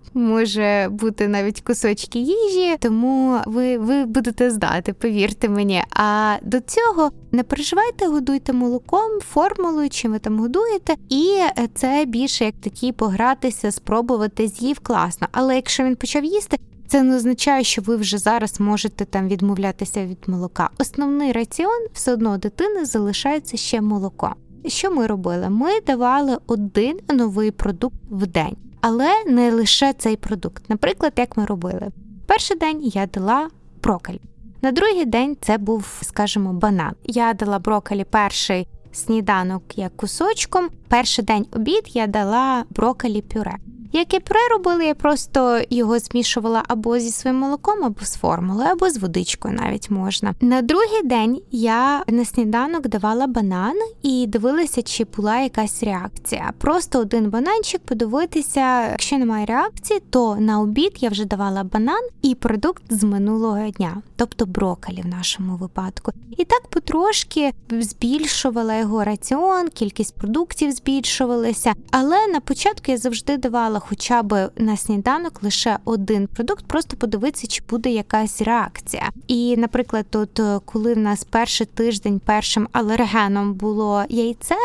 може 0.14 0.88
бути 0.90 1.28
навіть 1.28 1.60
кусочки 1.60 2.18
їжі, 2.18 2.76
тому 2.80 3.40
ви, 3.46 3.78
ви 3.78 4.04
будете 4.04 4.50
знати, 4.50 4.92
повірте 4.92 5.48
мені. 5.48 5.82
А 5.90 6.36
до 6.42 6.60
цього 6.60 7.10
не 7.32 7.42
переживайте, 7.42 8.06
годуйте 8.06 8.52
молоком, 8.52 9.20
формулою, 9.20 9.90
чим 9.90 10.12
ви 10.12 10.18
там 10.18 10.38
годуєте, 10.38 10.94
і 11.08 11.38
це 11.74 12.04
більше 12.06 12.44
як 12.44 12.54
такі 12.60 12.92
погратися, 12.92 13.70
спробувати 13.70 14.48
з'їв 14.48 14.78
класно. 14.78 15.28
Але 15.32 15.56
якщо 15.56 15.84
він 15.84 15.96
почав 15.96 16.24
їсти, 16.24 16.56
це 16.90 17.02
не 17.02 17.16
означає, 17.16 17.64
що 17.64 17.82
ви 17.82 17.96
вже 17.96 18.18
зараз 18.18 18.60
можете 18.60 19.04
там 19.04 19.28
відмовлятися 19.28 20.06
від 20.06 20.18
молока. 20.26 20.70
Основний 20.78 21.32
раціон 21.32 21.86
все 21.92 22.12
одно 22.12 22.38
дитини 22.38 22.84
залишається 22.84 23.56
ще 23.56 23.80
молоко. 23.80 24.34
Що 24.66 24.90
ми 24.90 25.06
робили? 25.06 25.50
Ми 25.50 25.80
давали 25.86 26.38
один 26.46 26.98
новий 27.08 27.50
продукт 27.50 27.96
в 28.10 28.26
день, 28.26 28.56
але 28.80 29.24
не 29.26 29.52
лише 29.52 29.92
цей 29.92 30.16
продукт. 30.16 30.64
Наприклад, 30.68 31.12
як 31.16 31.36
ми 31.36 31.44
робили, 31.44 31.88
перший 32.26 32.56
день 32.56 32.80
я 32.82 33.06
дала 33.06 33.48
брокколі. 33.82 34.20
На 34.62 34.72
другий 34.72 35.04
день 35.04 35.36
це 35.40 35.58
був, 35.58 35.98
скажімо, 36.02 36.52
банан. 36.52 36.92
Я 37.04 37.34
дала 37.34 37.58
брокколі 37.58 38.04
перший 38.04 38.66
сніданок 38.92 39.62
як 39.78 39.96
кусочком. 39.96 40.68
Перший 40.88 41.24
день 41.24 41.46
обід 41.52 41.82
я 41.86 42.06
дала 42.06 42.64
брокколі 42.70 43.22
пюре. 43.22 43.56
Яке 43.92 44.20
пюре 44.20 44.40
робили, 44.50 44.84
я 44.84 44.94
просто 44.94 45.60
його 45.70 45.98
змішувала 45.98 46.62
або 46.68 46.98
зі 46.98 47.10
своїм 47.10 47.38
молоком, 47.38 47.84
або 47.84 48.04
з 48.04 48.14
формулою, 48.14 48.68
або 48.68 48.90
з 48.90 48.98
водичкою 48.98 49.54
навіть 49.54 49.90
можна. 49.90 50.34
На 50.40 50.62
другий 50.62 51.02
день 51.04 51.40
я 51.50 52.04
на 52.08 52.24
сніданок 52.24 52.88
давала 52.88 53.26
банан 53.26 53.74
і 54.02 54.26
дивилася, 54.26 54.82
чи 54.82 55.04
була 55.16 55.38
якась 55.38 55.82
реакція. 55.82 56.52
Просто 56.58 56.98
один 56.98 57.30
бананчик 57.30 57.80
подивитися, 57.80 58.90
якщо 58.90 59.18
немає 59.18 59.46
реакції, 59.46 60.00
то 60.10 60.36
на 60.36 60.60
обід 60.60 60.92
я 61.00 61.08
вже 61.08 61.24
давала 61.24 61.64
банан 61.64 62.08
і 62.22 62.34
продукт 62.34 62.82
з 62.90 63.04
минулого 63.04 63.70
дня, 63.70 64.02
тобто 64.16 64.46
брокколі 64.46 65.02
в 65.02 65.06
нашому 65.06 65.56
випадку. 65.56 66.12
І 66.38 66.44
так 66.44 66.68
потрошки 66.68 67.52
збільшувала 67.70 68.74
його 68.76 69.04
раціон, 69.04 69.68
кількість 69.68 70.14
продуктів 70.14 70.72
збільшувалася. 70.72 71.74
Але 71.90 72.26
на 72.26 72.40
початку 72.40 72.92
я 72.92 72.98
завжди 72.98 73.36
давала 73.36 73.79
хоча 73.80 74.22
б 74.22 74.50
на 74.56 74.76
сніданок 74.76 75.42
лише 75.42 75.78
один 75.84 76.26
продукт, 76.26 76.64
просто 76.66 76.96
подивитися, 76.96 77.46
чи 77.46 77.62
буде 77.70 77.90
якась 77.90 78.42
реакція. 78.42 79.10
І, 79.26 79.56
наприклад, 79.56 80.06
от 80.12 80.40
е, 80.40 80.60
коли 80.64 80.94
в 80.94 80.98
нас 80.98 81.24
перший 81.24 81.66
тиждень 81.66 82.20
першим 82.24 82.68
алергеном 82.72 83.54
було 83.54 84.04
яйце. 84.08 84.56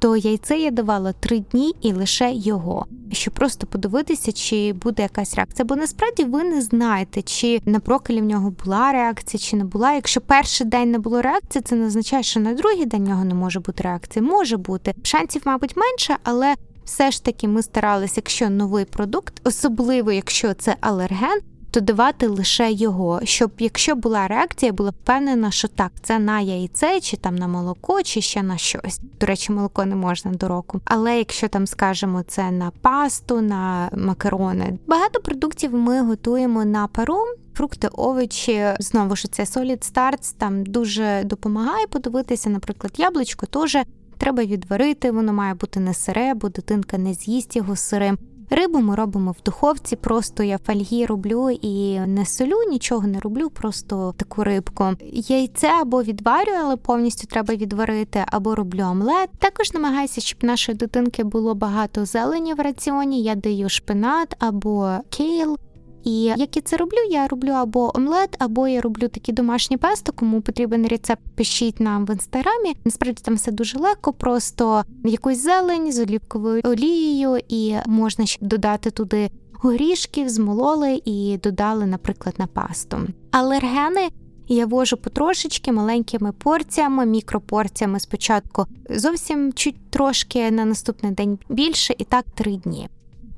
То 0.00 0.16
яйце 0.16 0.58
я 0.58 0.70
давала 0.70 1.12
три 1.12 1.38
дні 1.38 1.74
і 1.80 1.92
лише 1.92 2.32
його, 2.32 2.86
щоб 3.12 3.34
просто 3.34 3.66
подивитися, 3.66 4.32
чи 4.32 4.72
буде 4.72 5.02
якась 5.02 5.34
реакція. 5.34 5.64
Бо 5.64 5.76
насправді 5.76 6.24
ви 6.24 6.44
не 6.44 6.62
знаєте, 6.62 7.22
чи 7.22 7.60
на 7.64 7.78
брокколі 7.78 8.20
в 8.20 8.24
нього 8.24 8.54
була 8.64 8.92
реакція, 8.92 9.40
чи 9.40 9.56
не 9.56 9.64
була. 9.64 9.92
Якщо 9.92 10.20
перший 10.20 10.66
день 10.66 10.90
не 10.90 10.98
було 10.98 11.22
реакції, 11.22 11.62
це 11.62 11.76
не 11.76 11.86
означає, 11.86 12.22
що 12.22 12.40
на 12.40 12.54
другий 12.54 12.86
день 12.86 13.04
в 13.04 13.08
нього 13.08 13.24
не 13.24 13.34
може 13.34 13.60
бути 13.60 13.82
реакція. 13.82 14.24
Може 14.24 14.56
бути 14.56 14.94
шансів, 15.02 15.42
мабуть, 15.44 15.76
менше, 15.76 16.16
але 16.24 16.54
все 16.90 17.10
ж 17.10 17.24
таки 17.24 17.48
ми 17.48 17.62
старалися, 17.62 18.12
якщо 18.16 18.50
новий 18.50 18.84
продукт, 18.84 19.40
особливо 19.44 20.12
якщо 20.12 20.54
це 20.54 20.76
алерген, 20.80 21.40
то 21.70 21.80
давати 21.80 22.26
лише 22.26 22.72
його, 22.72 23.20
щоб 23.24 23.50
якщо 23.58 23.94
була 23.94 24.28
реакція, 24.28 24.72
була 24.72 24.90
впевнена, 24.90 25.50
що 25.50 25.68
так, 25.68 25.92
це 26.02 26.18
на 26.18 26.40
яйце, 26.40 27.00
чи 27.00 27.16
там 27.16 27.36
на 27.36 27.48
молоко, 27.48 28.02
чи 28.02 28.20
ще 28.20 28.42
на 28.42 28.56
щось. 28.56 29.00
До 29.20 29.26
речі, 29.26 29.52
молоко 29.52 29.84
не 29.84 29.94
можна 29.94 30.30
до 30.30 30.48
року. 30.48 30.80
Але 30.84 31.18
якщо 31.18 31.48
там 31.48 31.66
скажемо 31.66 32.22
це 32.22 32.50
на 32.50 32.70
пасту, 32.70 33.40
на 33.40 33.90
макарони, 33.96 34.78
багато 34.86 35.20
продуктів 35.20 35.74
ми 35.74 36.02
готуємо 36.02 36.64
на 36.64 36.86
пару. 36.86 37.24
Фрукти, 37.54 37.88
овочі, 37.88 38.64
знову 38.78 39.16
ж 39.16 39.28
це 39.32 39.42
Solid 39.42 39.92
Starts, 39.92 40.34
там 40.38 40.66
дуже 40.66 41.22
допомагає 41.24 41.86
подивитися, 41.86 42.50
наприклад, 42.50 42.92
яблучко 42.96 43.46
теж 43.46 43.76
треба 44.20 44.44
відварити, 44.44 45.10
воно 45.10 45.32
має 45.32 45.54
бути 45.54 45.80
не 45.80 45.94
сире, 45.94 46.34
бо 46.34 46.48
дитинка 46.48 46.98
не 46.98 47.14
з'їсть 47.14 47.56
його 47.56 47.76
сирим. 47.76 48.18
Рибу 48.50 48.78
ми 48.78 48.94
робимо 48.96 49.32
в 49.32 49.42
духовці, 49.44 49.96
просто 49.96 50.42
я 50.42 50.58
фольгі 50.58 51.06
роблю 51.06 51.50
і 51.50 52.00
не 52.00 52.26
солю, 52.26 52.56
нічого 52.70 53.06
не 53.06 53.20
роблю, 53.20 53.50
просто 53.50 54.14
таку 54.16 54.44
рибку. 54.44 54.84
Яйце 55.12 55.68
або 55.80 56.02
відварюю, 56.02 56.58
але 56.62 56.76
повністю 56.76 57.26
треба 57.26 57.54
відварити, 57.54 58.24
або 58.26 58.54
роблю 58.54 58.82
омлет. 58.82 59.30
Також 59.38 59.72
намагаюся, 59.72 60.20
щоб 60.20 60.44
нашої 60.44 60.78
дитинки 60.78 61.24
було 61.24 61.54
багато 61.54 62.04
зелені 62.04 62.54
в 62.54 62.60
раціоні. 62.60 63.22
Я 63.22 63.34
даю 63.34 63.68
шпинат 63.68 64.36
або 64.38 64.90
кейл. 65.10 65.58
І 66.04 66.22
як 66.22 66.56
я 66.56 66.62
це 66.62 66.76
роблю, 66.76 66.98
я 67.10 67.28
роблю 67.28 67.50
або 67.50 67.96
омлет, 67.96 68.36
або 68.38 68.68
я 68.68 68.80
роблю 68.80 69.08
такі 69.08 69.32
домашні 69.32 69.76
песто, 69.76 70.12
кому 70.12 70.40
потрібен 70.40 70.86
рецепт, 70.86 71.22
пишіть 71.34 71.80
нам 71.80 72.06
в 72.06 72.10
інстаграмі. 72.10 72.76
Насправді 72.84 73.22
там 73.24 73.34
все 73.34 73.52
дуже 73.52 73.78
легко, 73.78 74.12
просто 74.12 74.84
якусь 75.04 75.42
зелень 75.42 75.92
з 75.92 75.98
олівковою 75.98 76.62
олією, 76.64 77.38
і 77.48 77.74
можна 77.86 78.26
ще 78.26 78.46
додати 78.46 78.90
туди 78.90 79.30
горішків, 79.52 80.28
змололи 80.28 81.02
і 81.04 81.38
додали, 81.42 81.86
наприклад, 81.86 82.34
на 82.38 82.46
пасту. 82.46 82.98
Алергени. 83.30 84.08
Я 84.52 84.66
вожу 84.66 84.96
потрошечки 84.96 85.72
маленькими 85.72 86.32
порціями, 86.32 87.06
мікропорціями 87.06 88.00
спочатку 88.00 88.66
зовсім 88.90 89.52
чуть 89.52 89.90
трошки 89.90 90.50
на 90.50 90.64
наступний 90.64 91.12
день 91.12 91.38
більше, 91.48 91.94
і 91.98 92.04
так 92.04 92.24
три 92.34 92.56
дні. 92.56 92.88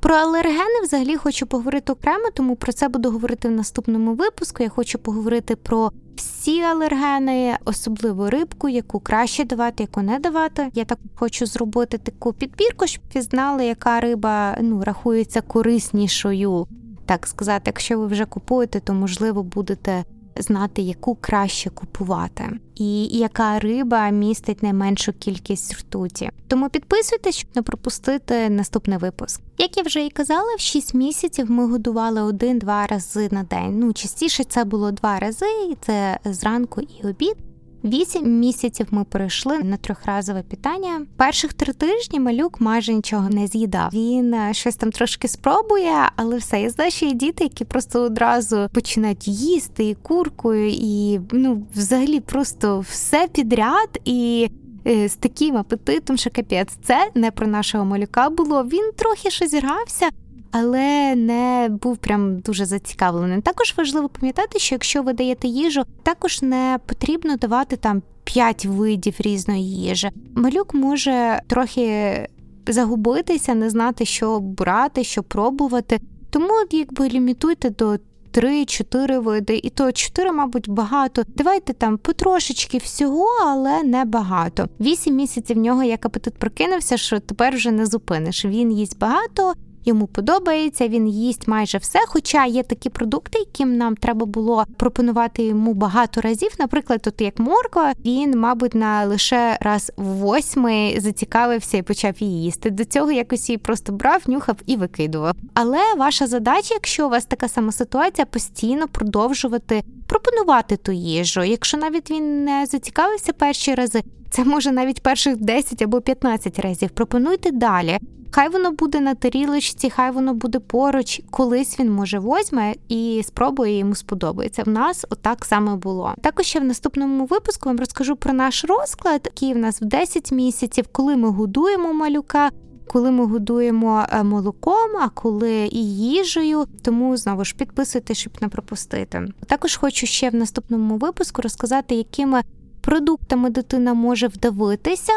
Про 0.03 0.15
алергени 0.15 0.81
взагалі 0.83 1.17
хочу 1.17 1.47
поговорити 1.47 1.93
окремо, 1.93 2.29
тому 2.33 2.55
про 2.55 2.73
це 2.73 2.87
буду 2.87 3.11
говорити 3.11 3.47
в 3.47 3.51
наступному 3.51 4.13
випуску. 4.13 4.63
Я 4.63 4.69
хочу 4.69 4.99
поговорити 4.99 5.55
про 5.55 5.91
всі 6.15 6.61
алергени, 6.61 7.57
особливо 7.65 8.29
рибку, 8.29 8.69
яку 8.69 8.99
краще 8.99 9.45
давати, 9.45 9.83
яку 9.83 10.01
не 10.01 10.19
давати. 10.19 10.69
Я 10.73 10.85
так 10.85 10.99
хочу 11.15 11.45
зробити 11.45 11.97
таку 11.97 12.33
підбірку, 12.33 12.87
щоб 12.87 13.03
ви 13.15 13.21
знали, 13.21 13.65
яка 13.65 13.99
риба 13.99 14.57
ну 14.61 14.83
рахується 14.83 15.41
кориснішою. 15.41 16.67
Так 17.05 17.27
сказати, 17.27 17.63
якщо 17.65 17.99
ви 17.99 18.07
вже 18.07 18.25
купуєте, 18.25 18.79
то 18.79 18.93
можливо 18.93 19.43
будете 19.43 20.03
знати, 20.35 20.81
яку 20.81 21.15
краще 21.15 21.69
купувати, 21.69 22.49
і 22.75 23.05
яка 23.05 23.59
риба 23.59 24.09
містить 24.09 24.63
найменшу 24.63 25.13
кількість 25.13 25.73
ртуті. 25.73 26.29
Тому 26.47 26.69
підписуйтесь, 26.69 27.35
щоб 27.35 27.49
не 27.55 27.61
пропустити 27.61 28.49
наступний 28.49 28.97
випуск. 28.97 29.41
Як 29.57 29.77
я 29.77 29.83
вже 29.83 30.05
і 30.05 30.09
казала, 30.09 30.55
в 30.57 30.59
6 30.59 30.93
місяців 30.93 31.51
ми 31.51 31.67
годували 31.67 32.21
один-два 32.21 32.87
рази 32.87 33.29
на 33.31 33.43
день. 33.43 33.79
Ну 33.79 33.93
частіше 33.93 34.43
це 34.43 34.63
було 34.63 34.91
два 34.91 35.19
рази, 35.19 35.45
і 35.71 35.77
це 35.81 36.19
зранку 36.25 36.81
і 36.81 37.07
обід. 37.07 37.35
Вісім 37.83 38.39
місяців 38.39 38.87
ми 38.91 39.03
перейшли 39.03 39.59
на 39.59 39.77
трьохразове 39.77 40.41
питання. 40.41 41.05
Перших 41.17 41.53
три 41.53 41.73
тижні 41.73 42.19
малюк 42.19 42.61
майже 42.61 42.93
нічого 42.93 43.29
не 43.29 43.47
з'їдав. 43.47 43.89
Він 43.93 44.33
е, 44.33 44.53
щось 44.53 44.75
там 44.75 44.91
трошки 44.91 45.27
спробує, 45.27 45.93
але 46.15 46.37
все. 46.37 46.61
Я 46.61 46.69
знаю, 46.69 46.91
що 46.91 47.05
є 47.05 47.13
діти, 47.13 47.43
які 47.43 47.65
просто 47.65 48.01
одразу 48.01 48.69
починають 48.73 49.27
їсти 49.27 49.89
і 49.89 49.95
куркою, 49.95 50.69
і 50.69 51.19
ну, 51.31 51.63
взагалі, 51.75 52.19
просто 52.19 52.79
все 52.79 53.27
підряд 53.33 53.99
і. 54.05 54.49
Е, 54.87 55.09
з 55.09 55.15
таким 55.15 55.57
апетитом, 55.57 56.17
що 56.17 56.29
капець, 56.29 56.77
це 56.83 57.09
не 57.15 57.31
про 57.31 57.47
нашого 57.47 57.85
малюка 57.85 58.29
було. 58.29 58.63
Він 58.63 58.91
трохи 58.95 59.29
щось 59.29 59.53
грався, 59.53 60.09
але 60.53 61.15
не 61.15 61.69
був 61.81 61.97
прям 61.97 62.39
дуже 62.39 62.65
зацікавлений. 62.65 63.41
Також 63.41 63.73
важливо 63.77 64.09
пам'ятати, 64.09 64.59
що 64.59 64.75
якщо 64.75 65.03
ви 65.03 65.13
даєте 65.13 65.47
їжу, 65.47 65.83
також 66.03 66.41
не 66.41 66.79
потрібно 66.85 67.37
давати 67.37 67.77
там 67.77 68.01
п'ять 68.23 68.65
видів 68.65 69.15
різної 69.19 69.71
їжі. 69.71 70.09
Малюк 70.35 70.73
може 70.73 71.41
трохи 71.47 72.27
загубитися, 72.67 73.55
не 73.55 73.69
знати, 73.69 74.05
що 74.05 74.39
брати, 74.39 75.03
що 75.03 75.23
пробувати. 75.23 75.99
Тому 76.29 76.53
якби 76.71 77.09
лімітуйте 77.09 77.69
до. 77.69 77.97
Три-чотири 78.31 79.19
види, 79.19 79.59
і 79.63 79.69
то 79.69 79.91
чотири, 79.91 80.31
мабуть, 80.31 80.69
багато. 80.69 81.23
Давайте 81.27 81.73
там 81.73 81.97
потрошечки 81.97 82.77
всього, 82.77 83.27
але 83.45 83.83
не 83.83 84.05
багато. 84.05 84.67
Вісім 84.79 85.15
місяців 85.15 85.57
в 85.57 85.59
нього 85.59 85.83
як 85.83 86.05
апетит 86.05 86.33
прокинувся, 86.33 86.97
що 86.97 87.19
тепер 87.19 87.55
вже 87.55 87.71
не 87.71 87.85
зупиниш. 87.85 88.45
Він 88.45 88.71
їсть 88.71 88.99
багато, 88.99 89.53
йому 89.85 90.07
подобається, 90.07 90.87
він 90.87 91.07
їсть 91.07 91.47
майже 91.47 91.77
все. 91.77 91.99
Хоча 92.07 92.45
є 92.45 92.63
такі 92.63 92.89
продукти, 92.89 93.39
яким 93.39 93.77
нам 93.77 93.95
треба 93.95 94.25
було 94.25 94.65
пропонувати 94.77 95.43
йому 95.43 95.73
багато 95.73 96.21
разів. 96.21 96.51
Наприклад, 96.59 97.01
тут 97.01 97.21
як 97.21 97.39
морква, 97.39 97.93
він, 98.05 98.39
мабуть, 98.39 98.75
на 98.75 99.05
лише 99.05 99.57
раз 99.61 99.91
в 99.97 100.03
восьмий 100.03 100.99
зацікавився 100.99 101.77
і 101.77 101.81
почав 101.81 102.13
її 102.19 102.43
їсти. 102.43 102.69
До 102.69 102.85
цього 102.85 103.11
якось 103.11 103.49
її 103.49 103.57
просто 103.57 103.91
брав, 103.91 104.21
нюхав 104.27 104.55
і 104.65 104.75
викидував. 104.75 105.35
Але 105.53 105.79
ваша 105.97 106.27
задача, 106.27 106.73
якщо 106.73 107.07
у 107.07 107.09
вас 107.09 107.25
така 107.25 107.47
сама 107.47 107.71
ситуація, 107.71 108.25
постійно 108.25 108.87
продовжувати 108.87 109.83
пропонувати 110.07 110.77
ту 110.77 110.91
їжу. 110.91 111.43
Якщо 111.43 111.77
навіть 111.77 112.11
він 112.11 112.43
не 112.43 112.65
зацікавився 112.65 113.33
перші 113.33 113.75
рази, 113.75 114.03
це 114.29 114.43
може 114.43 114.71
навіть 114.71 115.03
перших 115.03 115.37
10 115.37 115.81
або 115.81 116.01
15 116.01 116.59
разів. 116.59 116.89
Пропонуйте 116.89 117.51
далі. 117.51 117.99
Хай 118.35 118.49
воно 118.49 118.71
буде 118.71 118.99
на 118.99 119.15
тарілочці, 119.15 119.89
хай 119.89 120.11
воно 120.11 120.33
буде 120.33 120.59
поруч, 120.59 121.21
колись 121.29 121.79
він 121.79 121.91
може 121.91 122.19
возьме 122.19 122.73
і 122.89 123.21
спробує 123.25 123.77
йому 123.77 123.95
сподобається. 123.95 124.63
В 124.63 124.69
нас 124.69 125.05
отак 125.09 125.45
саме 125.45 125.75
було. 125.75 126.13
Також 126.21 126.45
ще 126.45 126.59
в 126.59 126.63
наступному 126.63 127.25
випуску 127.25 127.69
вам 127.69 127.79
розкажу 127.79 128.15
про 128.15 128.33
наш 128.33 128.65
розклад, 128.65 129.21
який 129.25 129.53
в 129.53 129.57
нас 129.57 129.81
в 129.81 129.85
10 129.85 130.31
місяців, 130.31 130.85
коли 130.91 131.15
ми 131.15 131.29
годуємо 131.29 131.93
малюка. 131.93 132.49
Коли 132.87 133.11
ми 133.11 133.25
годуємо 133.25 134.05
е, 134.09 134.23
молоком, 134.23 134.97
а 135.01 135.09
коли 135.09 135.69
і 135.71 135.95
їжею, 135.97 136.65
тому 136.81 137.17
знову 137.17 137.45
ж 137.45 137.55
підписуйте, 137.55 138.13
щоб 138.13 138.33
не 138.41 138.47
пропустити. 138.47 139.27
Також 139.47 139.75
хочу 139.75 140.05
ще 140.05 140.29
в 140.29 140.35
наступному 140.35 140.97
випуску 140.97 141.41
розказати, 141.41 141.95
якими 141.95 142.41
продуктами 142.81 143.49
дитина 143.49 143.93
може 143.93 144.27
вдавитися, 144.27 145.13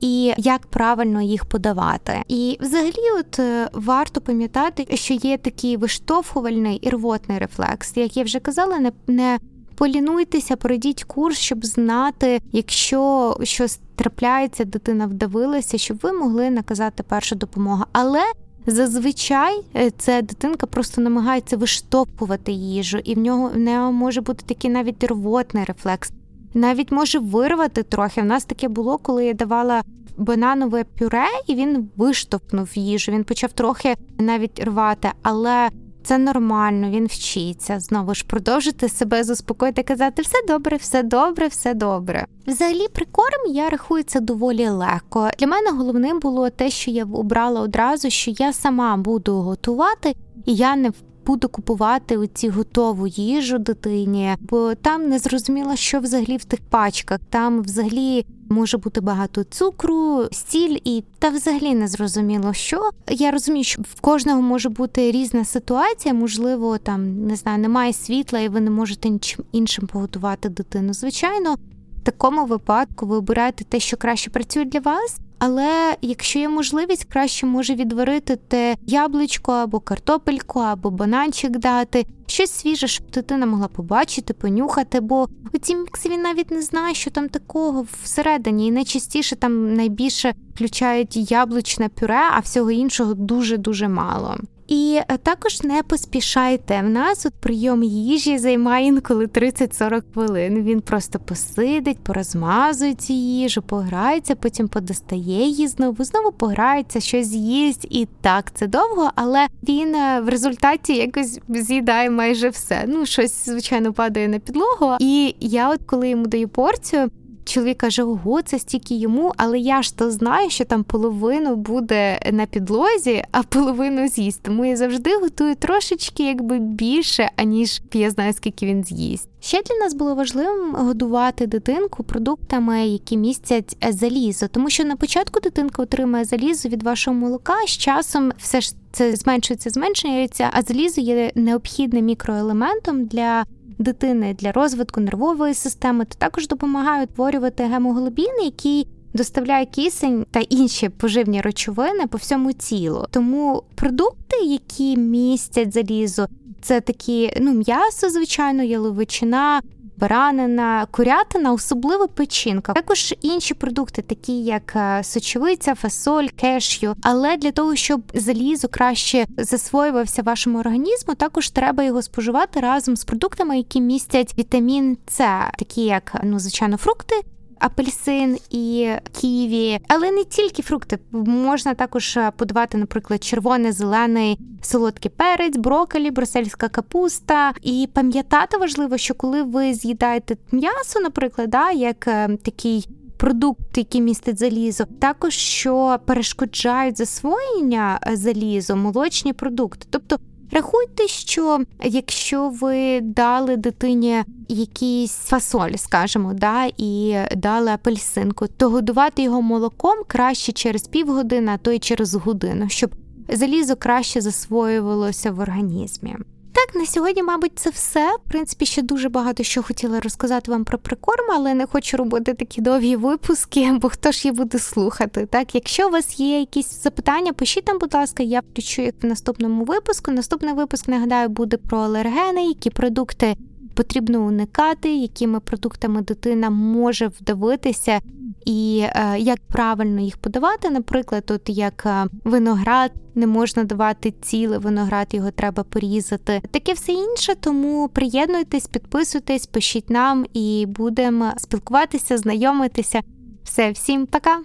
і 0.00 0.34
як 0.36 0.66
правильно 0.66 1.22
їх 1.22 1.44
подавати. 1.44 2.22
І 2.28 2.58
взагалі, 2.60 3.10
от 3.18 3.38
е, 3.38 3.68
варто 3.72 4.20
пам'ятати, 4.20 4.96
що 4.96 5.14
є 5.14 5.38
такий 5.38 5.76
виштовхувальний 5.76 6.76
і 6.76 6.90
рвотний 6.90 7.38
рефлекс. 7.38 7.96
Як 7.96 8.16
я 8.16 8.24
вже 8.24 8.40
казала, 8.40 8.78
не 8.78 8.92
не 9.06 9.38
полінуйтеся, 9.74 10.56
пройдіть 10.56 11.04
курс, 11.04 11.38
щоб 11.38 11.66
знати, 11.66 12.40
якщо 12.52 13.36
щось 13.42 13.80
трапляється, 13.96 14.64
дитина 14.64 15.06
вдавилася, 15.06 15.78
щоб 15.78 15.98
ви 16.02 16.12
могли 16.12 16.50
наказати 16.50 17.02
першу 17.02 17.36
допомогу. 17.36 17.84
Але 17.92 18.20
Зазвичай 18.68 19.60
е, 19.76 19.90
це 19.98 20.22
дитинка 20.22 20.66
просто 20.66 21.00
намагається 21.00 21.56
виштовхувати 21.56 22.52
їжу, 22.52 22.98
і 22.98 23.14
в 23.14 23.18
нього 23.18 23.50
в 23.54 23.58
нього 23.58 23.92
може 23.92 24.20
бути 24.20 24.44
такий 24.46 24.70
навіть 24.70 25.04
рвотний 25.04 25.64
рефлекс 25.64 26.12
навіть 26.56 26.92
може 26.92 27.18
вирвати 27.18 27.82
трохи. 27.82 28.22
У 28.22 28.24
нас 28.24 28.44
таке 28.44 28.68
було, 28.68 28.98
коли 28.98 29.26
я 29.26 29.34
давала 29.34 29.82
бананове 30.16 30.84
пюре, 30.84 31.26
і 31.46 31.54
він 31.54 31.90
виштовхнув 31.96 32.78
їжу. 32.78 33.12
Він 33.12 33.24
почав 33.24 33.52
трохи 33.52 33.94
навіть 34.18 34.60
рвати, 34.64 35.08
але. 35.22 35.68
Це 36.04 36.18
нормально, 36.18 36.90
він 36.90 37.06
вчиться. 37.06 37.80
Знову 37.80 38.14
ж 38.14 38.24
продовжити 38.26 38.88
себе 38.88 39.24
заспокоїти, 39.24 39.82
казати 39.82 40.22
все 40.22 40.38
добре, 40.48 40.76
все 40.76 41.02
добре, 41.02 41.46
все 41.46 41.74
добре. 41.74 42.26
Взагалі, 42.46 42.88
прикорм 42.92 43.52
я 43.52 43.70
рахую 43.70 44.02
це 44.02 44.20
доволі 44.20 44.68
легко. 44.68 45.30
Для 45.38 45.46
мене 45.46 45.70
головним 45.70 46.20
було 46.20 46.50
те, 46.50 46.70
що 46.70 46.90
я 46.90 47.04
обрала 47.04 47.60
одразу, 47.60 48.10
що 48.10 48.30
я 48.30 48.52
сама 48.52 48.96
буду 48.96 49.34
готувати, 49.34 50.14
і 50.44 50.54
я 50.54 50.76
не 50.76 50.92
буду 51.26 51.48
купувати 51.48 52.16
оці 52.16 52.48
готову 52.48 53.06
їжу 53.06 53.58
дитині, 53.58 54.34
бо 54.40 54.74
там 54.74 55.08
не 55.08 55.18
зрозуміло, 55.18 55.76
що 55.76 56.00
взагалі 56.00 56.36
в 56.36 56.44
тих 56.44 56.60
пачках. 56.60 57.20
Там 57.30 57.62
взагалі 57.62 58.26
може 58.48 58.78
бути 58.78 59.00
багато 59.00 59.44
цукру, 59.44 60.28
сіль 60.32 60.78
і 60.84 61.04
та 61.18 61.28
взагалі 61.28 61.74
не 61.74 61.88
зрозуміло, 61.88 62.52
що 62.52 62.90
я 63.08 63.30
розумію, 63.30 63.64
що 63.64 63.82
в 63.82 64.00
кожного 64.00 64.42
може 64.42 64.68
бути 64.68 65.10
різна 65.10 65.44
ситуація. 65.44 66.14
Можливо, 66.14 66.78
там 66.78 67.26
не 67.26 67.36
знаю, 67.36 67.58
немає 67.58 67.92
світла, 67.92 68.40
і 68.40 68.48
ви 68.48 68.60
не 68.60 68.70
можете 68.70 69.08
нічим 69.08 69.44
іншим 69.52 69.86
погодувати 69.86 70.48
дитину. 70.48 70.92
Звичайно. 70.92 71.56
В 72.02 72.08
такому 72.08 72.46
випадку 72.46 73.06
ви 73.06 73.16
обираєте 73.16 73.64
те, 73.64 73.80
що 73.80 73.96
краще 73.96 74.30
працює 74.30 74.64
для 74.64 74.80
вас, 74.80 75.18
але 75.38 75.96
якщо 76.02 76.38
є 76.38 76.48
можливість, 76.48 77.04
краще 77.04 77.46
може 77.46 77.74
відварити 77.74 78.36
те 78.36 78.76
яблучко 78.86 79.52
або 79.52 79.80
картопельку, 79.80 80.60
або 80.60 80.90
бананчик 80.90 81.58
дати, 81.58 82.06
щось 82.26 82.50
свіже, 82.50 82.86
щоб 82.86 83.10
дитина 83.10 83.46
могла 83.46 83.68
побачити, 83.68 84.34
понюхати, 84.34 85.00
бо 85.00 85.28
у 85.54 85.58
цій 85.58 85.76
міксі 85.76 86.16
навіть 86.16 86.50
не 86.50 86.62
знає, 86.62 86.94
що 86.94 87.10
там 87.10 87.28
такого 87.28 87.86
всередині, 88.02 88.66
і 88.66 88.70
найчастіше 88.70 89.36
там 89.36 89.74
найбільше 89.74 90.34
включають 90.54 91.30
яблучне 91.30 91.88
пюре, 91.88 92.22
а 92.32 92.38
всього 92.38 92.70
іншого 92.70 93.14
дуже 93.14 93.56
дуже 93.56 93.88
мало. 93.88 94.36
І 94.68 95.00
е, 95.08 95.16
також 95.16 95.62
не 95.62 95.82
поспішайте. 95.82 96.82
В 96.82 96.88
нас 96.88 97.26
от 97.26 97.34
прийом 97.34 97.82
їжі 97.82 98.38
займає 98.38 98.86
інколи 98.86 99.26
30-40 99.26 100.02
хвилин. 100.12 100.62
Він 100.62 100.80
просто 100.80 101.18
посидить, 101.18 101.98
порозмазує 101.98 102.94
цю 102.94 103.12
їжу, 103.12 103.62
пограється, 103.62 104.34
потім 104.34 104.68
подостає 104.68 105.46
її 105.46 105.68
знову, 105.68 106.04
знову 106.04 106.32
пограється, 106.32 107.00
щось 107.00 107.26
з'їсть. 107.26 107.86
І 107.90 108.08
так 108.20 108.54
це 108.54 108.66
довго, 108.66 109.10
але 109.14 109.46
він 109.68 109.94
е, 109.94 110.20
в 110.20 110.28
результаті 110.28 110.96
якось 110.96 111.40
з'їдає 111.48 112.10
майже 112.10 112.48
все. 112.48 112.84
Ну, 112.88 113.06
щось, 113.06 113.46
звичайно, 113.46 113.92
падає 113.92 114.28
на 114.28 114.38
підлогу. 114.38 114.96
І 115.00 115.34
я, 115.40 115.70
от 115.70 115.80
коли 115.86 116.08
йому 116.08 116.26
даю 116.26 116.48
порцію. 116.48 117.10
Чоловік 117.46 117.78
каже, 117.78 118.02
ого, 118.02 118.42
це 118.42 118.58
стільки 118.58 118.94
йому, 118.94 119.32
але 119.36 119.58
я 119.58 119.82
ж 119.82 119.96
то 119.96 120.10
знаю, 120.10 120.50
що 120.50 120.64
там 120.64 120.84
половину 120.84 121.56
буде 121.56 122.20
на 122.32 122.46
підлозі, 122.46 123.24
а 123.32 123.42
половину 123.42 124.08
з'їсть. 124.08 124.42
Тому 124.42 124.64
я 124.64 124.76
завжди 124.76 125.16
готую 125.16 125.54
трошечки 125.54 126.22
якби 126.22 126.58
більше, 126.58 127.30
аніж 127.36 127.82
я 127.92 128.10
знаю, 128.10 128.32
скільки 128.32 128.66
він 128.66 128.84
з'їсть. 128.84 129.28
Ще 129.40 129.62
для 129.62 129.74
нас 129.74 129.94
було 129.94 130.14
важливим 130.14 130.74
годувати 130.74 131.46
дитинку 131.46 132.04
продуктами, 132.04 132.88
які 132.88 133.16
містять 133.16 133.76
залізо, 133.90 134.48
тому 134.48 134.70
що 134.70 134.84
на 134.84 134.96
початку 134.96 135.40
дитинка 135.40 135.82
отримає 135.82 136.24
залізо 136.24 136.68
від 136.68 136.82
вашого 136.82 137.16
молока. 137.16 137.54
З 137.66 137.70
часом 137.70 138.32
все 138.38 138.60
ж 138.60 138.74
це 138.92 139.16
зменшується, 139.16 139.70
зменшується, 139.70 140.50
а 140.52 140.62
залізо 140.62 141.00
є 141.00 141.32
необхідним 141.34 142.04
мікроелементом 142.04 143.04
для 143.04 143.44
дитини 143.78 144.34
для 144.38 144.52
розвитку 144.52 145.00
нервової 145.00 145.54
системи, 145.54 146.04
то 146.04 146.14
також 146.18 146.48
допомагає 146.48 147.04
утворювати 147.04 147.64
гемоглобін, 147.64 148.42
який 148.44 148.86
доставляє 149.14 149.66
кисень 149.66 150.26
та 150.30 150.40
інші 150.40 150.88
поживні 150.88 151.40
речовини 151.40 152.06
по 152.06 152.18
всьому 152.18 152.52
тілу. 152.52 153.06
Тому 153.10 153.62
продукти, 153.74 154.36
які 154.36 154.96
містять 154.96 155.72
залізо, 155.72 156.28
це 156.62 156.80
такі 156.80 157.32
ну 157.40 157.52
м'ясо, 157.52 158.10
звичайно, 158.10 158.62
яловичина. 158.62 159.60
Баранина, 159.98 160.86
курятина, 160.90 161.52
особливо 161.52 162.08
печінка. 162.08 162.72
Також 162.72 163.14
інші 163.22 163.54
продукти, 163.54 164.02
такі 164.02 164.44
як 164.44 164.76
сочевиця, 165.02 165.74
фасоль, 165.74 166.26
кешю. 166.40 166.94
Але 167.02 167.36
для 167.36 167.50
того, 167.50 167.76
щоб 167.76 168.02
залізо 168.14 168.68
краще 168.68 169.26
засвоювався 169.38 170.22
вашому 170.22 170.58
організму, 170.58 171.14
також 171.14 171.50
треба 171.50 171.84
його 171.84 172.02
споживати 172.02 172.60
разом 172.60 172.96
з 172.96 173.04
продуктами, 173.04 173.56
які 173.56 173.80
містять 173.80 174.38
вітамін 174.38 174.98
С, 175.08 175.50
такі 175.58 175.82
як 175.82 176.16
ну 176.22 176.38
звичайно 176.38 176.76
фрукти 176.76 177.22
апельсин 177.58 178.38
і 178.50 178.90
ківі, 179.12 179.78
але 179.88 180.10
не 180.10 180.24
тільки 180.24 180.62
фрукти. 180.62 180.98
Можна 181.12 181.74
також 181.74 182.16
е, 182.16 182.32
подавати, 182.36 182.78
наприклад, 182.78 183.24
червоний, 183.24 183.72
зелений, 183.72 184.38
солодкий 184.62 185.10
перець, 185.16 185.56
брокколі, 185.56 186.10
брусельська 186.10 186.68
капуста. 186.68 187.52
І 187.62 187.88
пам'ятати 187.92 188.58
важливо, 188.58 188.96
що 188.96 189.14
коли 189.14 189.42
ви 189.42 189.74
з'їдаєте 189.74 190.36
м'ясо, 190.52 191.00
наприклад, 191.00 191.50
да, 191.50 191.70
як 191.70 192.08
е, 192.08 192.36
такий. 192.42 192.88
Продукт, 193.18 193.78
який 193.78 194.00
містить 194.00 194.38
залізо, 194.38 194.84
також 195.00 195.34
що 195.34 195.98
перешкоджають 196.06 196.98
засвоєння 196.98 198.00
е, 198.06 198.16
залізу, 198.16 198.76
молочні 198.76 199.32
продукти. 199.32 199.86
Тобто 199.90 200.18
Рахуйте, 200.50 201.08
що 201.08 201.60
якщо 201.84 202.48
ви 202.48 203.00
дали 203.00 203.56
дитині 203.56 204.24
якийсь 204.48 205.16
фасоль, 205.16 205.72
скажімо, 205.76 206.34
да, 206.34 206.70
і 206.76 207.16
дали 207.36 207.70
апельсинку, 207.70 208.46
то 208.46 208.70
годувати 208.70 209.22
його 209.22 209.42
молоком 209.42 209.94
краще 210.06 210.52
через 210.52 210.82
півгодини, 210.88 211.52
а 211.54 211.58
то 211.58 211.72
й 211.72 211.78
через 211.78 212.14
годину, 212.14 212.68
щоб 212.68 212.90
залізо 213.28 213.76
краще 213.76 214.20
засвоювалося 214.20 215.30
в 215.30 215.40
організмі. 215.40 216.16
Так, 216.56 216.74
на 216.74 216.86
сьогодні, 216.86 217.22
мабуть, 217.22 217.52
це 217.54 217.70
все. 217.70 218.16
В 218.16 218.30
принципі, 218.30 218.66
ще 218.66 218.82
дуже 218.82 219.08
багато 219.08 219.42
що 219.42 219.62
хотіла 219.62 220.00
розказати 220.00 220.50
вам 220.50 220.64
про 220.64 220.78
прикорм, 220.78 221.24
але 221.30 221.54
не 221.54 221.66
хочу 221.66 221.96
робити 221.96 222.34
такі 222.34 222.60
довгі 222.60 222.96
випуски, 222.96 223.72
бо 223.72 223.88
хто 223.88 224.12
ж 224.12 224.28
її 224.28 224.36
буде 224.38 224.58
слухати. 224.58 225.26
Так, 225.26 225.54
якщо 225.54 225.88
у 225.88 225.90
вас 225.90 226.20
є 226.20 226.40
якісь 226.40 226.82
запитання, 226.82 227.32
пишіть 227.32 227.64
там, 227.64 227.78
будь 227.78 227.94
ласка, 227.94 228.22
я 228.22 228.40
включу 228.40 228.82
їх 228.82 228.94
в 229.02 229.06
наступному 229.06 229.64
випуску. 229.64 230.10
Наступний 230.10 230.54
випуск 230.54 230.88
нагадаю 230.88 231.28
буде 231.28 231.56
про 231.56 231.78
алергени, 231.78 232.46
які 232.46 232.70
продукти 232.70 233.36
потрібно 233.76 234.26
уникати, 234.26 234.96
якими 234.96 235.40
продуктами 235.40 236.02
дитина 236.02 236.50
може 236.50 237.06
вдавитися. 237.06 238.00
І 238.44 238.84
е, 238.88 239.18
як 239.18 239.38
правильно 239.48 240.00
їх 240.00 240.16
подавати, 240.16 240.70
наприклад, 240.70 241.24
от 241.30 241.42
як 241.46 241.82
е, 241.86 242.06
виноград 242.24 242.92
не 243.14 243.26
можна 243.26 243.64
давати 243.64 244.14
цілий 244.22 244.58
виноград, 244.58 245.06
його 245.10 245.30
треба 245.30 245.62
порізати. 245.62 246.42
Таке 246.50 246.72
все 246.72 246.92
інше. 246.92 247.34
Тому 247.40 247.88
приєднуйтесь, 247.88 248.66
підписуйтесь, 248.66 249.46
пишіть 249.46 249.90
нам 249.90 250.26
і 250.32 250.64
будемо 250.68 251.32
спілкуватися, 251.36 252.18
знайомитися. 252.18 253.00
Все, 253.44 253.70
всім 253.70 254.06
пока. 254.06 254.38